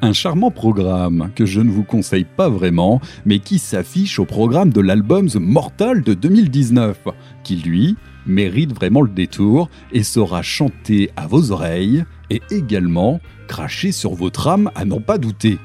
Un 0.00 0.12
charmant 0.12 0.52
programme 0.52 1.32
que 1.34 1.44
je 1.44 1.60
ne 1.60 1.70
vous 1.70 1.82
conseille 1.82 2.24
pas 2.24 2.48
vraiment, 2.48 3.00
mais 3.26 3.40
qui 3.40 3.58
s'affiche 3.58 4.20
au 4.20 4.24
programme 4.24 4.72
de 4.72 4.80
l'album 4.80 5.28
The 5.28 5.36
Mortal 5.36 6.02
de 6.02 6.14
2019, 6.14 6.98
qui 7.42 7.56
lui 7.56 7.96
mérite 8.24 8.72
vraiment 8.72 9.02
le 9.02 9.08
détour 9.08 9.68
et 9.90 10.04
sera 10.04 10.42
chanté 10.42 11.10
à 11.16 11.26
vos 11.26 11.50
oreilles 11.50 12.04
et 12.30 12.42
également 12.50 13.20
craché 13.48 13.90
sur 13.90 14.14
votre 14.14 14.46
âme 14.46 14.70
à 14.76 14.84
n'en 14.84 15.00
pas 15.00 15.18
douter. 15.18 15.58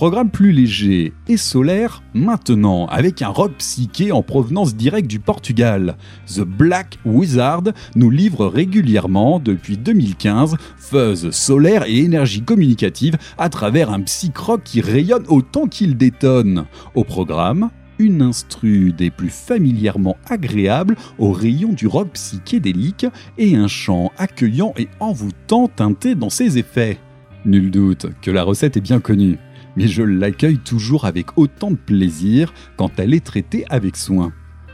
Programme 0.00 0.30
plus 0.30 0.52
léger 0.52 1.12
et 1.28 1.36
solaire 1.36 2.02
maintenant, 2.14 2.86
avec 2.86 3.20
un 3.20 3.28
rock 3.28 3.52
psyché 3.58 4.12
en 4.12 4.22
provenance 4.22 4.74
directe 4.74 5.10
du 5.10 5.20
Portugal. 5.20 5.98
The 6.26 6.40
Black 6.40 6.98
Wizard 7.04 7.64
nous 7.96 8.08
livre 8.08 8.46
régulièrement, 8.46 9.40
depuis 9.40 9.76
2015, 9.76 10.56
fuzz 10.78 11.30
solaire 11.32 11.84
et 11.86 11.98
énergie 11.98 12.40
communicative 12.40 13.18
à 13.36 13.50
travers 13.50 13.90
un 13.90 14.00
psych-rock 14.00 14.62
qui 14.64 14.80
rayonne 14.80 15.26
autant 15.28 15.66
qu'il 15.66 15.98
détonne. 15.98 16.64
Au 16.94 17.04
programme, 17.04 17.68
une 17.98 18.22
instru 18.22 18.94
des 18.94 19.10
plus 19.10 19.28
familièrement 19.28 20.16
agréables 20.30 20.96
au 21.18 21.30
rayon 21.30 21.74
du 21.74 21.86
rock 21.86 22.12
psychédélique 22.14 23.04
et 23.36 23.54
un 23.54 23.68
chant 23.68 24.12
accueillant 24.16 24.72
et 24.78 24.88
envoûtant 24.98 25.68
teinté 25.68 26.14
dans 26.14 26.30
ses 26.30 26.56
effets. 26.56 26.96
Nul 27.44 27.70
doute 27.70 28.06
que 28.22 28.30
la 28.30 28.44
recette 28.44 28.78
est 28.78 28.82
bien 28.82 29.00
connue 29.00 29.38
mais 29.76 29.88
je 29.88 30.02
l'accueille 30.02 30.58
toujours 30.58 31.04
avec 31.04 31.38
autant 31.38 31.70
de 31.70 31.76
plaisir 31.76 32.52
quand 32.76 32.98
elle 32.98 33.14
est 33.14 33.24
traitée 33.24 33.64
avec 33.68 33.96
soin. 33.96 34.32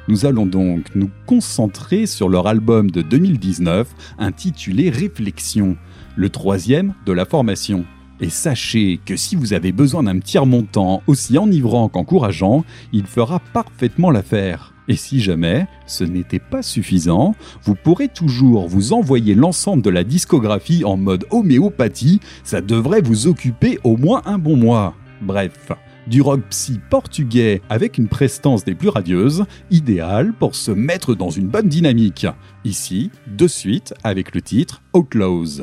Nous 0.09 0.24
allons 0.24 0.46
donc 0.46 0.94
nous 0.94 1.11
concentrer 1.26 2.06
sur 2.06 2.28
leur 2.28 2.46
album 2.46 2.90
de 2.90 3.02
2019 3.02 3.88
intitulé 4.18 4.88
Réflexion, 4.88 5.76
le 6.14 6.30
troisième 6.30 6.94
de 7.06 7.12
la 7.12 7.24
formation. 7.24 7.85
Et 8.20 8.30
sachez 8.30 9.00
que 9.04 9.16
si 9.16 9.35
vous 9.35 9.52
avez 9.52 9.72
besoin 9.72 10.04
d'un 10.04 10.20
tiers 10.20 10.46
montant 10.46 11.02
aussi 11.09 11.37
enivrant 11.37 11.88
qu'encourageant, 11.88 12.64
il 12.92 13.06
fera 13.06 13.40
parfaitement 13.52 14.11
l'affaire. 14.11 14.76
Et 14.88 14.96
si 14.96 15.20
jamais 15.20 15.66
ce 15.87 16.05
n'était 16.05 16.38
pas 16.38 16.62
suffisant, 16.62 17.35
vous 17.62 17.75
pourrez 17.75 18.09
toujours 18.09 18.68
vous 18.68 18.92
envoyer 18.92 19.35
l'ensemble 19.35 19.83
de 19.83 19.90
la 19.90 20.05
discographie 20.05 20.85
en 20.85 20.96
mode 20.96 21.27
homéopathie, 21.31 22.20
ça 22.44 22.61
devrait 22.61 23.01
vous 23.01 23.27
occuper 23.27 23.79
au 23.85 23.96
moins 23.96 24.22
un 24.27 24.38
bon 24.38 24.57
mois. 24.57 24.94
Bref, 25.22 25.72
du 26.07 26.20
rock 26.20 26.42
psy 26.51 26.81
portugais 26.90 27.62
avec 27.68 27.99
une 27.99 28.09
prestance 28.09 28.64
des 28.64 28.75
plus 28.75 28.88
radieuses, 28.88 29.44
idéal 29.70 30.33
pour 30.33 30.55
se 30.55 30.70
mettre 30.70 31.14
dans 31.14 31.31
une 31.31 31.49
bonne 31.49 31.68
dynamique. 31.68 32.27
Ici, 32.64 33.11
de 33.27 33.49
suite 33.49 33.94
avec 34.05 34.35
le 34.35 34.42
titre 34.42 34.83
Outlaws. 34.94 35.62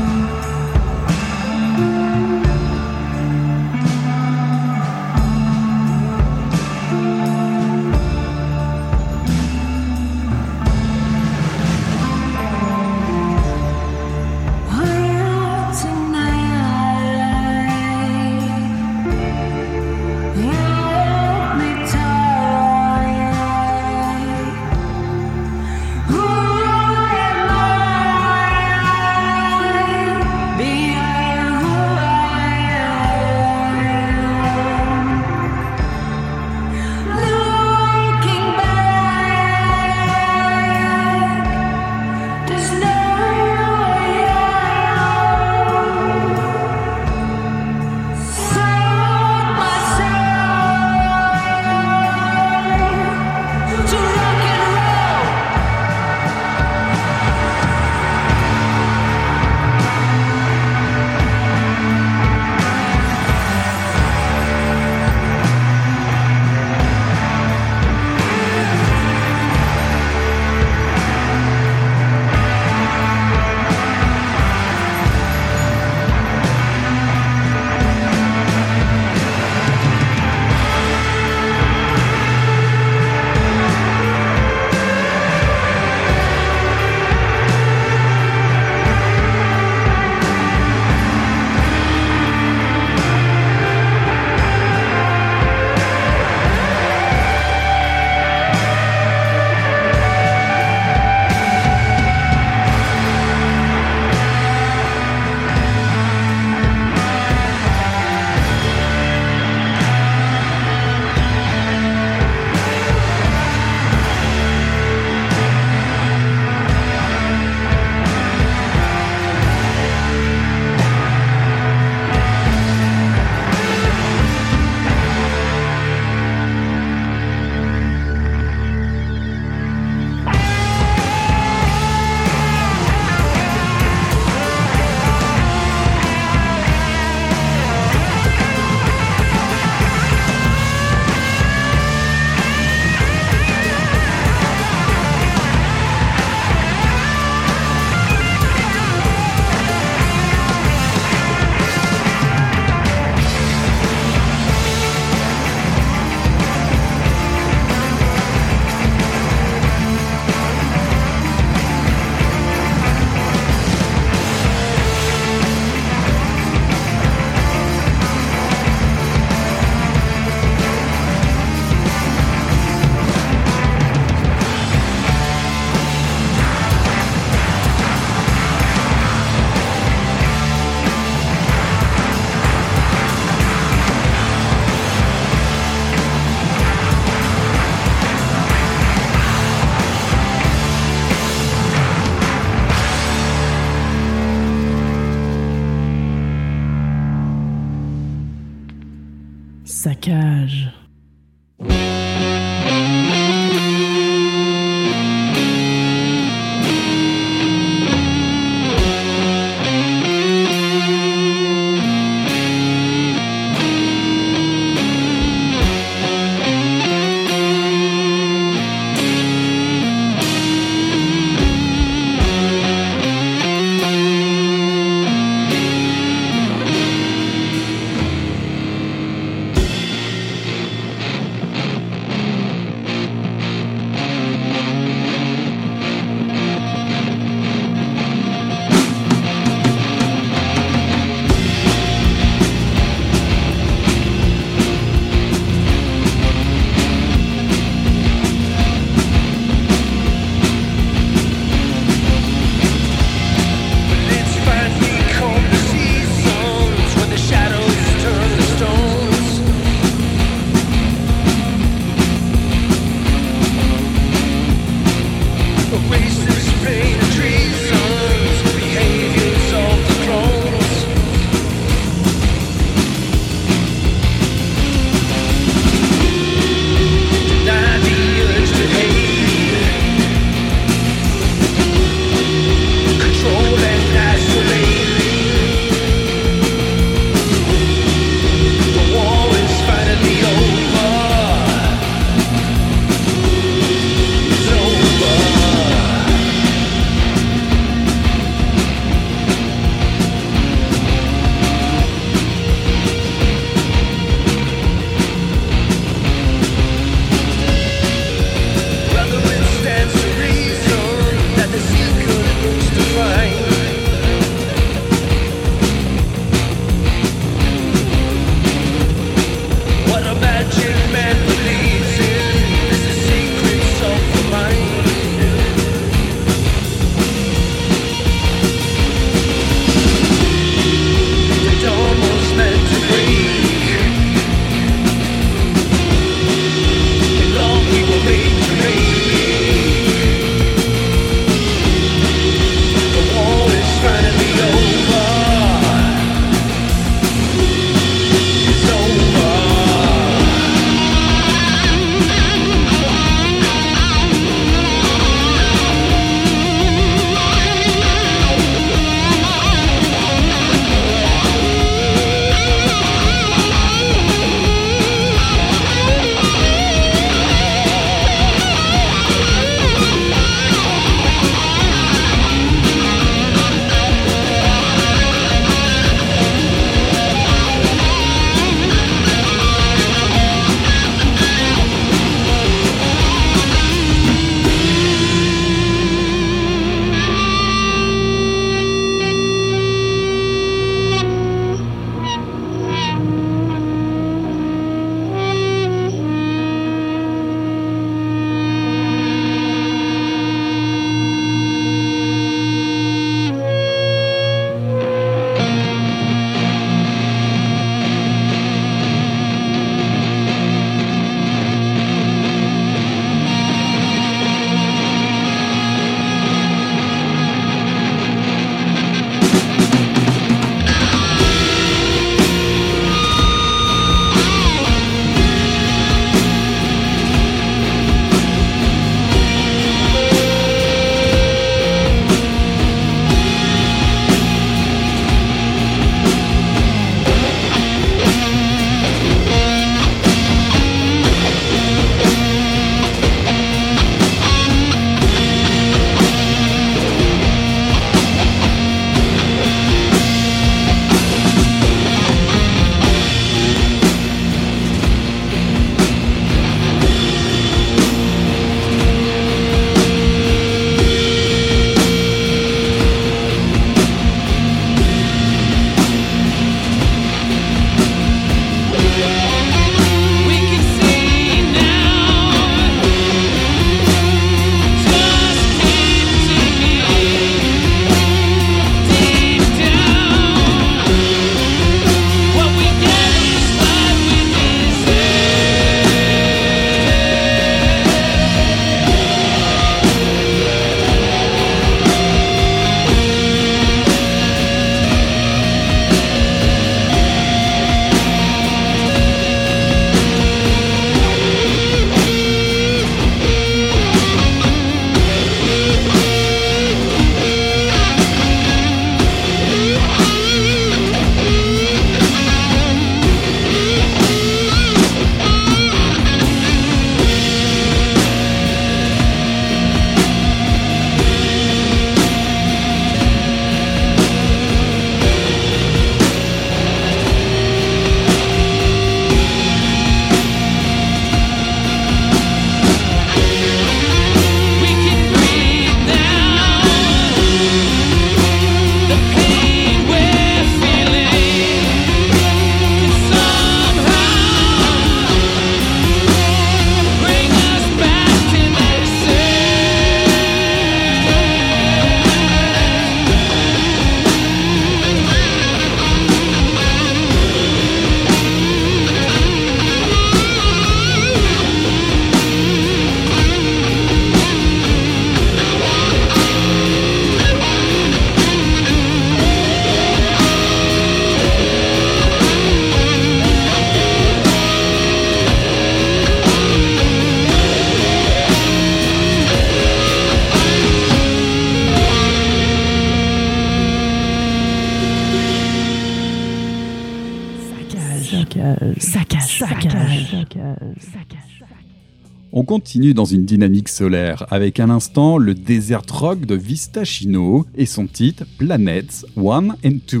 Continue 592.74 592.92
dans 592.92 593.04
une 593.04 593.24
dynamique 593.24 593.68
solaire 593.68 594.26
avec 594.32 594.58
un 594.58 594.68
instant 594.68 595.16
le 595.16 595.36
Desert 595.36 595.84
Rock 595.92 596.26
de 596.26 596.34
Vista 596.34 596.82
Chino 596.82 597.46
et 597.54 597.66
son 597.66 597.86
titre 597.86 598.24
Planets 598.36 599.06
1 599.16 599.22
and 599.22 599.54
2. 599.64 600.00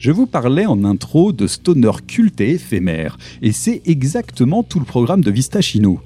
Je 0.00 0.10
vous 0.10 0.26
parlais 0.26 0.66
en 0.66 0.82
intro 0.82 1.30
de 1.30 1.46
stoner 1.46 1.92
culte 2.04 2.40
et 2.40 2.50
éphémère, 2.50 3.16
et 3.42 3.52
c'est 3.52 3.80
exactement 3.84 4.64
tout 4.64 4.80
le 4.80 4.84
programme 4.84 5.22
de 5.22 5.30
Vista 5.30 5.60
Chino. 5.60 6.00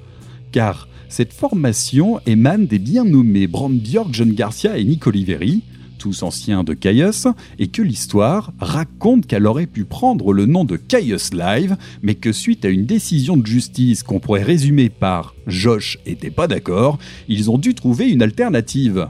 Car 0.51 0.87
cette 1.07 1.33
formation 1.33 2.19
émane 2.27 2.67
des 2.67 2.77
bien 2.77 3.03
nommés 3.03 3.47
Brand 3.47 3.75
Björk, 3.75 4.09
John 4.11 4.31
Garcia 4.33 4.77
et 4.77 4.83
Nick 4.83 5.07
Oliveri, 5.07 5.63
tous 5.99 6.23
anciens 6.23 6.63
de 6.63 6.73
Caius, 6.73 7.27
et 7.59 7.67
que 7.67 7.83
l'histoire 7.83 8.51
raconte 8.57 9.27
qu'elle 9.27 9.45
aurait 9.45 9.67
pu 9.67 9.85
prendre 9.85 10.33
le 10.33 10.47
nom 10.47 10.65
de 10.65 10.77
Caius 10.77 11.31
Live, 11.33 11.77
mais 12.01 12.15
que 12.15 12.31
suite 12.31 12.65
à 12.65 12.69
une 12.69 12.87
décision 12.87 13.37
de 13.37 13.45
justice 13.45 14.01
qu'on 14.01 14.19
pourrait 14.19 14.41
résumer 14.41 14.89
par 14.89 15.35
Josh 15.45 15.99
était 16.07 16.31
pas 16.31 16.47
d'accord, 16.47 16.97
ils 17.27 17.51
ont 17.51 17.59
dû 17.59 17.75
trouver 17.75 18.09
une 18.09 18.23
alternative. 18.23 19.07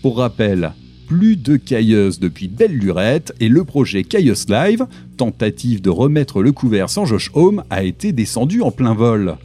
Pour 0.00 0.18
rappel, 0.18 0.72
plus 1.06 1.36
de 1.36 1.56
Caius 1.56 2.18
depuis 2.20 2.48
belle 2.48 2.76
lurette 2.76 3.34
et 3.40 3.48
le 3.48 3.64
projet 3.64 4.04
Caius 4.04 4.48
Live, 4.48 4.86
tentative 5.16 5.82
de 5.82 5.90
remettre 5.90 6.42
le 6.42 6.52
couvert 6.52 6.88
sans 6.88 7.04
Josh 7.04 7.30
Home, 7.34 7.64
a 7.70 7.82
été 7.82 8.12
descendu 8.12 8.62
en 8.62 8.70
plein 8.70 8.94
vol. 8.94 9.36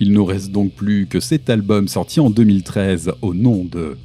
Il 0.00 0.12
nous 0.12 0.24
reste 0.24 0.50
donc 0.50 0.72
plus 0.72 1.06
que 1.06 1.20
cet 1.20 1.50
album 1.50 1.86
sorti 1.86 2.20
en 2.20 2.30
2013 2.30 3.12
au 3.20 3.34
nom 3.34 3.64
de 3.64 3.98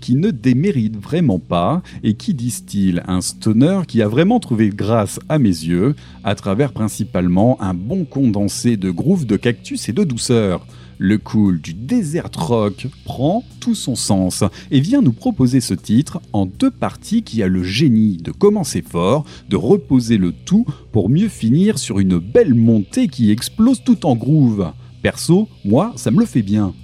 Qui 0.00 0.14
ne 0.14 0.30
démérite 0.30 0.96
vraiment 0.96 1.38
pas 1.38 1.82
et 2.02 2.14
qui 2.14 2.34
distille 2.34 3.02
un 3.06 3.20
stoner 3.20 3.80
qui 3.86 4.02
a 4.02 4.08
vraiment 4.08 4.40
trouvé 4.40 4.70
grâce 4.70 5.18
à 5.28 5.38
mes 5.38 5.48
yeux 5.48 5.94
à 6.24 6.34
travers 6.34 6.72
principalement 6.72 7.60
un 7.60 7.74
bon 7.74 8.04
condensé 8.04 8.76
de 8.76 8.90
groove 8.90 9.26
de 9.26 9.36
cactus 9.36 9.88
et 9.88 9.92
de 9.92 10.04
douceur. 10.04 10.66
Le 11.00 11.16
cool 11.16 11.60
du 11.60 11.74
desert 11.74 12.28
rock 12.36 12.88
prend 13.04 13.44
tout 13.60 13.76
son 13.76 13.94
sens 13.94 14.42
et 14.72 14.80
vient 14.80 15.00
nous 15.00 15.12
proposer 15.12 15.60
ce 15.60 15.74
titre 15.74 16.20
en 16.32 16.44
deux 16.44 16.72
parties 16.72 17.22
qui 17.22 17.40
a 17.42 17.46
le 17.46 17.62
génie 17.62 18.16
de 18.16 18.32
commencer 18.32 18.82
fort, 18.82 19.24
de 19.48 19.54
reposer 19.54 20.16
le 20.16 20.32
tout 20.32 20.66
pour 20.90 21.08
mieux 21.08 21.28
finir 21.28 21.78
sur 21.78 22.00
une 22.00 22.18
belle 22.18 22.54
montée 22.54 23.06
qui 23.06 23.30
explose 23.30 23.82
tout 23.84 24.06
en 24.06 24.16
groove. 24.16 24.72
Perso, 25.00 25.48
moi, 25.64 25.92
ça 25.94 26.10
me 26.10 26.18
le 26.18 26.26
fait 26.26 26.42
bien. 26.42 26.74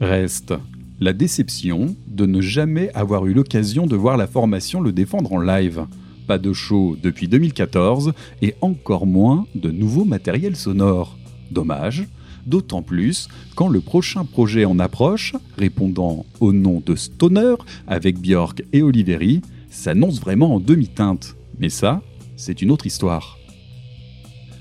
Reste 0.00 0.54
la 1.02 1.12
déception 1.12 1.96
de 2.06 2.26
ne 2.26 2.40
jamais 2.40 2.90
avoir 2.94 3.26
eu 3.26 3.34
l'occasion 3.34 3.88
de 3.88 3.96
voir 3.96 4.16
la 4.16 4.28
formation 4.28 4.80
le 4.80 4.92
défendre 4.92 5.32
en 5.32 5.40
live. 5.40 5.86
Pas 6.28 6.38
de 6.38 6.52
show 6.52 6.96
depuis 7.02 7.26
2014 7.26 8.12
et 8.40 8.54
encore 8.60 9.04
moins 9.04 9.46
de 9.56 9.72
nouveaux 9.72 10.04
matériels 10.04 10.54
sonores. 10.54 11.18
Dommage, 11.50 12.06
d'autant 12.46 12.82
plus 12.82 13.28
quand 13.56 13.66
le 13.66 13.80
prochain 13.80 14.24
projet 14.24 14.64
en 14.64 14.78
approche, 14.78 15.34
répondant 15.58 16.24
au 16.38 16.52
nom 16.52 16.80
de 16.86 16.94
Stoner 16.94 17.56
avec 17.88 18.20
Björk 18.20 18.62
et 18.72 18.82
Oliveri, 18.82 19.42
s'annonce 19.70 20.20
vraiment 20.20 20.54
en 20.54 20.60
demi-teinte. 20.60 21.34
Mais 21.58 21.68
ça, 21.68 22.00
c'est 22.36 22.62
une 22.62 22.70
autre 22.70 22.86
histoire. 22.86 23.38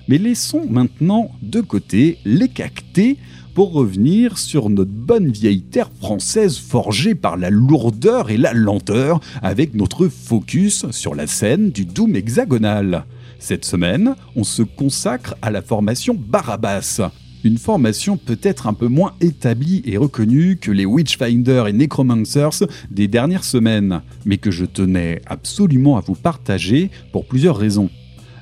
Mais 0.07 0.17
laissons 0.17 0.65
maintenant 0.67 1.29
de 1.43 1.61
côté 1.61 2.17
les 2.25 2.49
cactés 2.49 3.17
pour 3.53 3.73
revenir 3.73 4.37
sur 4.37 4.69
notre 4.69 4.91
bonne 4.91 5.31
vieille 5.31 5.61
terre 5.61 5.91
française 5.99 6.57
forgée 6.57 7.15
par 7.15 7.37
la 7.37 7.49
lourdeur 7.49 8.29
et 8.29 8.37
la 8.37 8.53
lenteur 8.53 9.19
avec 9.41 9.73
notre 9.73 10.07
focus 10.07 10.89
sur 10.91 11.15
la 11.15 11.27
scène 11.27 11.71
du 11.71 11.85
Doom 11.85 12.15
hexagonal. 12.15 13.05
Cette 13.39 13.65
semaine, 13.65 14.15
on 14.35 14.43
se 14.43 14.61
consacre 14.61 15.35
à 15.41 15.49
la 15.49 15.61
formation 15.61 16.15
Barabbas, 16.15 17.01
une 17.43 17.57
formation 17.57 18.17
peut-être 18.17 18.67
un 18.67 18.73
peu 18.73 18.87
moins 18.87 19.13
établie 19.19 19.81
et 19.85 19.97
reconnue 19.97 20.57
que 20.57 20.71
les 20.71 20.85
Witchfinder 20.85 21.65
et 21.67 21.73
Necromancers 21.73 22.67
des 22.91 23.07
dernières 23.07 23.43
semaines, 23.43 24.01
mais 24.25 24.37
que 24.37 24.51
je 24.51 24.65
tenais 24.65 25.21
absolument 25.25 25.97
à 25.97 26.01
vous 26.01 26.15
partager 26.15 26.91
pour 27.11 27.25
plusieurs 27.25 27.57
raisons. 27.57 27.89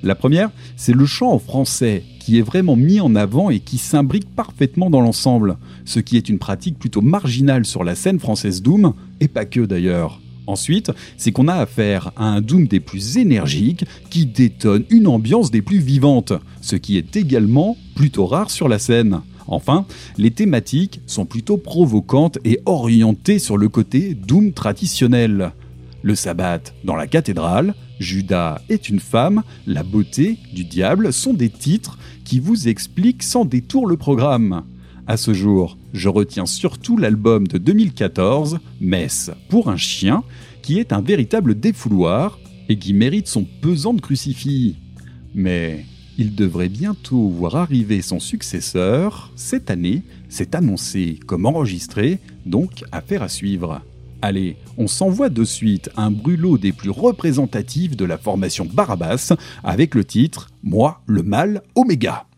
La 0.04 0.16
première, 0.16 0.52
c'est 0.76 0.96
le 0.96 1.06
chant 1.06 1.32
en 1.32 1.40
français, 1.40 2.04
qui 2.30 2.38
est 2.38 2.44
vraiment 2.44 2.76
mis 2.76 3.00
en 3.00 3.16
avant 3.16 3.50
et 3.50 3.60
qui 3.60 3.80
s'imbrique 3.80 4.30
parfaitement 4.36 4.92
dans 4.92 5.02
l'ensemble, 5.02 5.58
ce 5.84 6.00
qui 6.00 6.16
est 6.16 6.30
une 6.30 6.38
pratique 6.38 6.78
plutôt 6.78 7.02
marginale 7.02 7.66
sur 7.66 7.84
la 7.84 7.96
scène 7.96 8.20
française 8.20 8.62
Doom, 8.62 8.94
et 9.20 9.28
pas 9.28 9.46
que 9.46 9.62
d'ailleurs. 9.62 10.22
Ensuite, 10.46 10.92
c'est 11.18 11.32
qu'on 11.32 11.48
a 11.48 11.56
affaire 11.56 12.12
à 12.16 12.26
un 12.26 12.42
Doom 12.42 12.68
des 12.68 12.82
plus 12.82 13.18
énergiques 13.18 13.84
qui 14.12 14.28
détonne 14.28 14.84
une 14.92 15.08
ambiance 15.08 15.50
des 15.50 15.64
plus 15.64 15.80
vivantes, 15.80 16.34
ce 16.62 16.76
qui 16.76 16.98
est 16.98 17.16
également 17.16 17.76
plutôt 17.96 18.28
rare 18.28 18.52
sur 18.52 18.70
la 18.70 18.78
scène. 18.78 19.22
Enfin, 19.48 19.88
les 20.20 20.30
thématiques 20.30 21.02
sont 21.08 21.26
plutôt 21.26 21.58
provocantes 21.58 22.38
et 22.46 22.60
orientées 22.68 23.40
sur 23.40 23.58
le 23.58 23.70
côté 23.70 24.14
Doom 24.14 24.54
traditionnel. 24.54 25.52
Le 26.04 26.14
sabbat 26.14 26.62
dans 26.84 26.96
la 26.96 27.08
cathédrale, 27.08 27.74
Judas 28.00 28.62
est 28.70 28.88
une 28.88 29.00
femme, 29.00 29.44
la 29.68 29.84
beauté 29.84 30.38
du 30.54 30.64
diable 30.64 31.12
sont 31.12 31.34
des 31.34 31.50
titres 31.50 31.98
qui 32.30 32.40
vous 32.40 32.68
expliquent 32.68 33.24
sans 33.24 33.44
détour 33.44 33.88
le 33.88 33.98
programme. 33.98 34.64
À 35.08 35.18
ce 35.18 35.34
jour, 35.34 35.80
je 35.94 36.10
retiens 36.10 36.46
surtout 36.46 36.96
l'album 36.96 37.48
de 37.48 37.58
2014, 37.58 38.60
Messe 38.80 39.32
pour 39.50 39.68
un 39.68 39.78
chien, 39.78 40.24
qui 40.62 40.78
est 40.78 40.94
un 40.94 41.02
véritable 41.02 41.60
défouloir 41.60 42.38
et 42.70 42.78
qui 42.78 42.94
mérite 42.94 43.28
son 43.28 43.48
pesant 43.64 43.96
de 43.96 44.02
crucifix. 44.02 44.76
Mais 45.34 45.88
il 46.20 46.36
devrait 46.36 46.70
bientôt 46.70 47.30
voir 47.30 47.56
arriver 47.56 48.04
son 48.04 48.20
successeur. 48.20 49.32
Cette 49.36 49.72
année, 49.72 50.04
c'est 50.30 50.54
annoncé 50.54 51.18
comme 51.26 51.48
enregistré, 51.48 52.20
donc 52.46 52.84
affaire 52.92 53.24
à 53.24 53.28
suivre. 53.28 53.82
Allez, 54.22 54.58
on 54.78 54.88
s'envoie 54.88 55.30
de 55.30 55.46
suite 55.46 55.90
un 55.96 56.12
brûlot 56.12 56.58
des 56.58 56.74
plus 56.74 56.90
représentatifs 56.90 57.96
de 57.96 58.06
la 58.06 58.18
formation 58.18 58.66
Barabbas 58.66 59.34
avec 59.64 59.96
le 59.96 60.04
titre 60.04 60.50
Moi, 60.62 61.02
le 61.06 61.24
mal, 61.24 61.62
Oméga. 61.76 62.29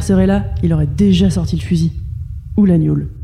Serait 0.00 0.26
là, 0.26 0.44
il 0.62 0.72
aurait 0.72 0.86
déjà 0.86 1.30
sorti 1.30 1.56
le 1.56 1.62
fusil. 1.62 1.92
Ou 2.56 2.64
saccage. 2.66 3.17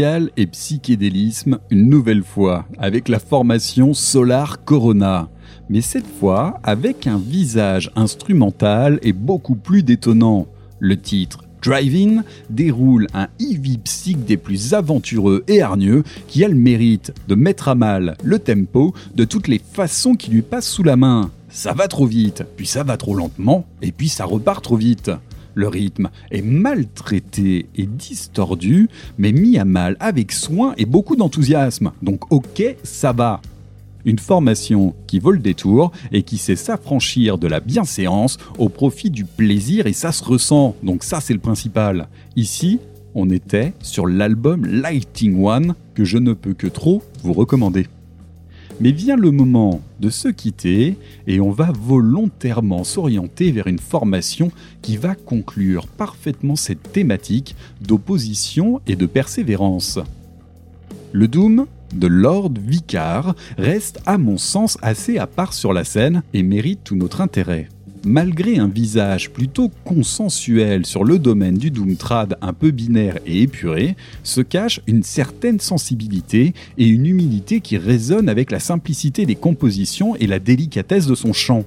Et 0.00 0.46
psychédélisme 0.46 1.58
une 1.70 1.88
nouvelle 1.88 2.22
fois 2.22 2.66
avec 2.78 3.08
la 3.08 3.18
formation 3.18 3.94
Solar 3.94 4.64
Corona. 4.64 5.28
Mais 5.68 5.80
cette 5.80 6.06
fois 6.06 6.60
avec 6.62 7.08
un 7.08 7.18
visage 7.18 7.90
instrumental 7.96 9.00
et 9.02 9.12
beaucoup 9.12 9.56
plus 9.56 9.82
détonnant. 9.82 10.46
Le 10.78 10.96
titre 10.96 11.40
Driving 11.64 12.20
déroule 12.48 13.08
un 13.12 13.26
heavy 13.40 13.78
psych 13.78 14.24
des 14.24 14.36
plus 14.36 14.72
aventureux 14.72 15.42
et 15.48 15.62
hargneux 15.62 16.04
qui 16.28 16.44
a 16.44 16.48
le 16.48 16.54
mérite 16.54 17.12
de 17.26 17.34
mettre 17.34 17.66
à 17.66 17.74
mal 17.74 18.16
le 18.22 18.38
tempo 18.38 18.94
de 19.16 19.24
toutes 19.24 19.48
les 19.48 19.60
façons 19.60 20.14
qui 20.14 20.30
lui 20.30 20.42
passent 20.42 20.70
sous 20.70 20.84
la 20.84 20.94
main. 20.94 21.32
Ça 21.48 21.72
va 21.72 21.88
trop 21.88 22.06
vite, 22.06 22.44
puis 22.56 22.66
ça 22.66 22.84
va 22.84 22.96
trop 22.96 23.16
lentement, 23.16 23.64
et 23.82 23.90
puis 23.90 24.08
ça 24.08 24.26
repart 24.26 24.62
trop 24.62 24.76
vite. 24.76 25.10
Le 25.54 25.68
rythme 25.68 26.10
est 26.30 26.42
maltraité 26.42 27.66
et 27.76 27.86
distordu, 27.86 28.88
mais 29.18 29.32
mis 29.32 29.58
à 29.58 29.64
mal 29.64 29.96
avec 30.00 30.32
soin 30.32 30.74
et 30.76 30.86
beaucoup 30.86 31.16
d'enthousiasme. 31.16 31.92
Donc 32.02 32.32
ok, 32.32 32.76
ça 32.82 33.12
va. 33.12 33.40
Une 34.04 34.18
formation 34.18 34.94
qui 35.06 35.18
vaut 35.18 35.32
le 35.32 35.38
détour 35.38 35.92
et 36.12 36.22
qui 36.22 36.38
sait 36.38 36.56
s'affranchir 36.56 37.36
de 37.36 37.48
la 37.48 37.60
bienséance 37.60 38.38
au 38.58 38.68
profit 38.68 39.10
du 39.10 39.24
plaisir 39.24 39.86
et 39.86 39.92
ça 39.92 40.12
se 40.12 40.24
ressent. 40.24 40.76
Donc 40.82 41.02
ça 41.04 41.20
c'est 41.20 41.34
le 41.34 41.40
principal. 41.40 42.08
Ici, 42.36 42.78
on 43.14 43.28
était 43.30 43.72
sur 43.82 44.06
l'album 44.06 44.64
Lighting 44.64 45.44
One 45.44 45.74
que 45.94 46.04
je 46.04 46.18
ne 46.18 46.32
peux 46.32 46.54
que 46.54 46.68
trop 46.68 47.02
vous 47.22 47.32
recommander. 47.32 47.86
Mais 48.80 48.92
vient 48.92 49.16
le 49.16 49.30
moment 49.30 49.80
de 49.98 50.08
se 50.08 50.28
quitter 50.28 50.96
et 51.26 51.40
on 51.40 51.50
va 51.50 51.72
volontairement 51.72 52.84
s'orienter 52.84 53.50
vers 53.50 53.66
une 53.66 53.80
formation 53.80 54.52
qui 54.82 54.96
va 54.96 55.14
conclure 55.14 55.88
parfaitement 55.88 56.54
cette 56.54 56.92
thématique 56.92 57.56
d'opposition 57.80 58.80
et 58.86 58.94
de 58.94 59.06
persévérance. 59.06 59.98
Le 61.12 61.26
Doom 61.26 61.66
de 61.94 62.06
Lord 62.06 62.52
Vicar 62.60 63.34
reste 63.56 64.00
à 64.06 64.18
mon 64.18 64.36
sens 64.36 64.78
assez 64.82 65.18
à 65.18 65.26
part 65.26 65.54
sur 65.54 65.72
la 65.72 65.84
scène 65.84 66.22
et 66.34 66.42
mérite 66.42 66.80
tout 66.84 66.96
notre 66.96 67.20
intérêt 67.20 67.68
malgré 68.04 68.58
un 68.58 68.68
visage 68.68 69.30
plutôt 69.30 69.70
consensuel 69.84 70.86
sur 70.86 71.04
le 71.04 71.18
domaine 71.18 71.58
du 71.58 71.70
Doomtrad 71.70 72.36
un 72.40 72.52
peu 72.52 72.70
binaire 72.70 73.18
et 73.26 73.42
épuré, 73.42 73.96
se 74.22 74.40
cache 74.40 74.80
une 74.86 75.02
certaine 75.02 75.60
sensibilité 75.60 76.54
et 76.76 76.86
une 76.86 77.06
humilité 77.06 77.60
qui 77.60 77.76
résonnent 77.76 78.28
avec 78.28 78.50
la 78.50 78.60
simplicité 78.60 79.26
des 79.26 79.34
compositions 79.34 80.16
et 80.16 80.26
la 80.26 80.38
délicatesse 80.38 81.06
de 81.06 81.14
son 81.14 81.32
chant. 81.32 81.64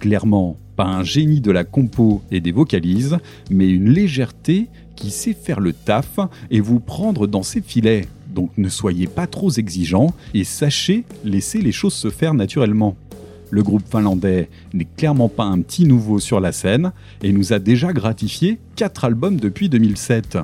Clairement, 0.00 0.56
pas 0.76 0.86
un 0.86 1.04
génie 1.04 1.40
de 1.40 1.50
la 1.50 1.64
compo 1.64 2.22
et 2.30 2.40
des 2.40 2.52
vocalises, 2.52 3.18
mais 3.50 3.68
une 3.68 3.90
légèreté 3.90 4.68
qui 4.96 5.10
sait 5.10 5.34
faire 5.34 5.60
le 5.60 5.72
taf 5.72 6.18
et 6.50 6.60
vous 6.60 6.80
prendre 6.80 7.26
dans 7.26 7.42
ses 7.42 7.60
filets. 7.60 8.06
Donc 8.34 8.50
ne 8.56 8.68
soyez 8.68 9.06
pas 9.06 9.26
trop 9.26 9.50
exigeants 9.50 10.14
et 10.34 10.44
sachez 10.44 11.04
laisser 11.24 11.60
les 11.60 11.72
choses 11.72 11.94
se 11.94 12.10
faire 12.10 12.34
naturellement. 12.34 12.96
Le 13.52 13.62
groupe 13.62 13.86
finlandais 13.86 14.48
n'est 14.72 14.88
clairement 14.96 15.28
pas 15.28 15.44
un 15.44 15.60
petit 15.60 15.84
nouveau 15.84 16.18
sur 16.18 16.40
la 16.40 16.52
scène 16.52 16.92
et 17.22 17.32
nous 17.32 17.52
a 17.52 17.58
déjà 17.58 17.92
gratifié 17.92 18.58
4 18.76 19.04
albums 19.04 19.38
depuis 19.38 19.68
2007. 19.68 20.38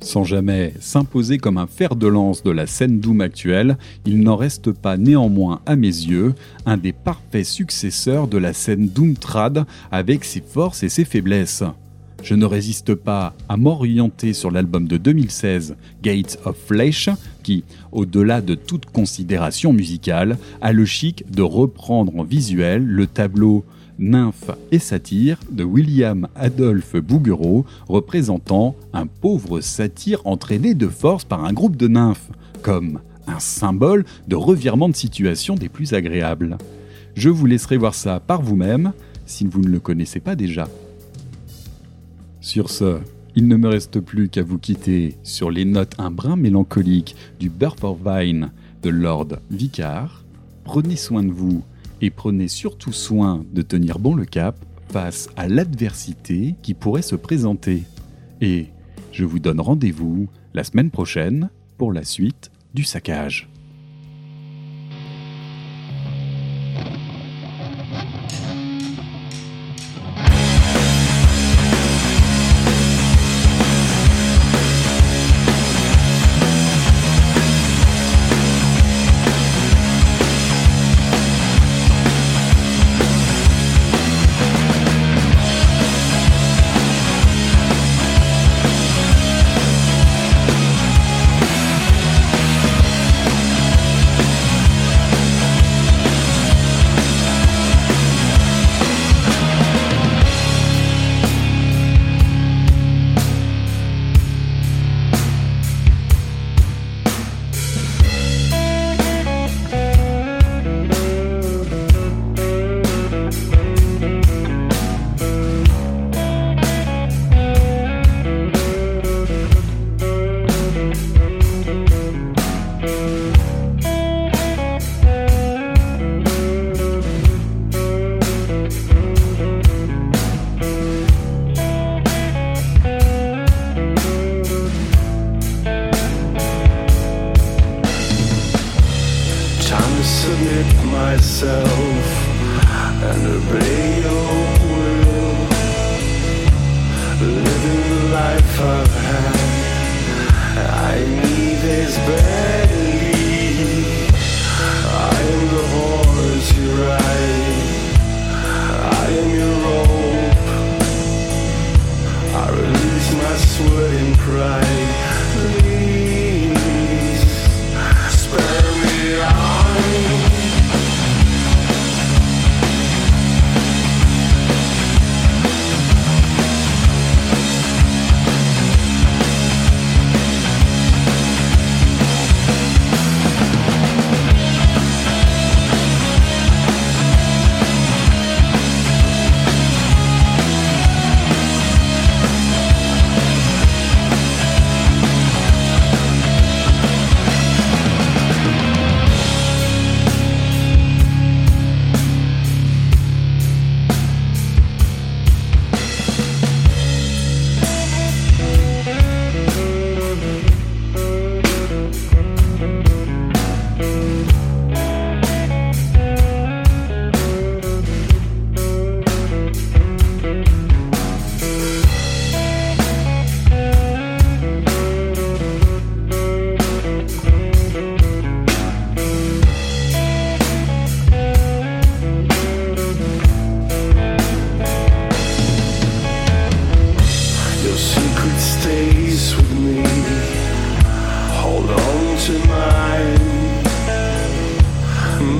Sans 0.00 0.24
jamais 0.24 0.72
s'imposer 0.80 1.36
comme 1.36 1.58
un 1.58 1.66
fer 1.66 1.96
de 1.96 2.06
lance 2.06 2.42
de 2.42 2.50
la 2.50 2.66
scène 2.66 2.98
Doom 2.98 3.20
actuelle, 3.20 3.76
il 4.06 4.20
n'en 4.20 4.36
reste 4.36 4.72
pas 4.72 4.96
néanmoins 4.96 5.60
à 5.66 5.76
mes 5.76 5.86
yeux 5.86 6.34
un 6.64 6.78
des 6.78 6.94
parfaits 6.94 7.44
successeurs 7.44 8.26
de 8.26 8.38
la 8.38 8.54
scène 8.54 8.88
Doom 8.88 9.16
Trad 9.16 9.66
avec 9.92 10.24
ses 10.24 10.40
forces 10.40 10.82
et 10.82 10.88
ses 10.88 11.04
faiblesses 11.04 11.62
je 12.24 12.34
ne 12.34 12.46
résiste 12.46 12.94
pas 12.94 13.34
à 13.50 13.58
m'orienter 13.58 14.32
sur 14.32 14.50
l'album 14.50 14.88
de 14.88 14.96
2016, 14.96 15.76
Gates 16.02 16.38
of 16.46 16.56
Flesh, 16.56 17.10
qui, 17.42 17.64
au-delà 17.92 18.40
de 18.40 18.54
toute 18.54 18.86
considération 18.86 19.74
musicale, 19.74 20.38
a 20.62 20.72
le 20.72 20.86
chic 20.86 21.30
de 21.30 21.42
reprendre 21.42 22.16
en 22.16 22.24
visuel 22.24 22.82
le 22.82 23.06
tableau 23.06 23.64
Nymphe 23.98 24.50
et 24.72 24.78
Satyre 24.78 25.38
de 25.52 25.64
William 25.64 26.26
Adolphe 26.34 26.96
Bouguereau, 26.96 27.66
représentant 27.88 28.74
un 28.94 29.06
pauvre 29.06 29.60
satyre 29.60 30.22
entraîné 30.24 30.74
de 30.74 30.88
force 30.88 31.24
par 31.24 31.44
un 31.44 31.52
groupe 31.52 31.76
de 31.76 31.88
nymphes, 31.88 32.30
comme 32.62 33.00
un 33.26 33.38
symbole 33.38 34.04
de 34.28 34.34
revirement 34.34 34.88
de 34.88 34.96
situation 34.96 35.56
des 35.56 35.68
plus 35.68 35.92
agréables. 35.92 36.56
Je 37.16 37.28
vous 37.28 37.46
laisserai 37.46 37.76
voir 37.76 37.94
ça 37.94 38.18
par 38.18 38.40
vous-même 38.40 38.92
si 39.26 39.44
vous 39.44 39.60
ne 39.60 39.68
le 39.68 39.78
connaissez 39.78 40.20
pas 40.20 40.34
déjà. 40.34 40.66
Sur 42.44 42.68
ce, 42.68 42.98
il 43.36 43.48
ne 43.48 43.56
me 43.56 43.68
reste 43.68 44.00
plus 44.00 44.28
qu'à 44.28 44.42
vous 44.42 44.58
quitter 44.58 45.16
sur 45.22 45.50
les 45.50 45.64
notes 45.64 45.94
un 45.96 46.10
brin 46.10 46.36
mélancoliques 46.36 47.16
du 47.40 47.50
Vine 47.50 48.52
de 48.82 48.90
Lord 48.90 49.38
Vicar. 49.50 50.26
Prenez 50.62 50.96
soin 50.96 51.22
de 51.22 51.32
vous 51.32 51.64
et 52.02 52.10
prenez 52.10 52.48
surtout 52.48 52.92
soin 52.92 53.46
de 53.54 53.62
tenir 53.62 53.98
bon 53.98 54.14
le 54.14 54.26
cap 54.26 54.62
face 54.90 55.30
à 55.36 55.48
l'adversité 55.48 56.54
qui 56.60 56.74
pourrait 56.74 57.00
se 57.00 57.16
présenter. 57.16 57.84
Et 58.42 58.66
je 59.10 59.24
vous 59.24 59.38
donne 59.38 59.58
rendez-vous 59.58 60.28
la 60.52 60.64
semaine 60.64 60.90
prochaine 60.90 61.48
pour 61.78 61.94
la 61.94 62.04
suite 62.04 62.50
du 62.74 62.84
saccage. 62.84 63.48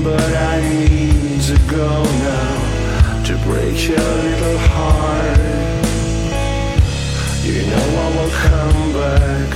but 0.05 0.21
I 0.21 0.61
need 0.61 1.41
to 1.49 1.57
go 1.67 2.03
now 2.03 3.23
to 3.23 3.33
break 3.37 3.87
your 3.89 3.97
little 3.97 4.59
heart. 4.69 5.39
You 7.43 7.65
know 7.71 7.87
I 8.03 8.07
will 8.15 8.33
come 8.45 8.81
back 9.01 9.49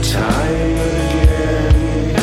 time 0.00 0.76
and 0.86 0.98
again. 1.06 2.14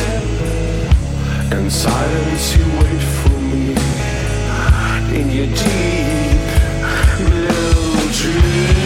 In 1.52 1.64
silence 1.68 2.46
you 2.56 2.64
wait 2.80 3.04
for 3.18 3.38
me 3.52 3.66
in 5.18 5.26
your 5.36 5.50
deep 5.60 6.40
blue 7.18 8.00
dream. 8.18 8.85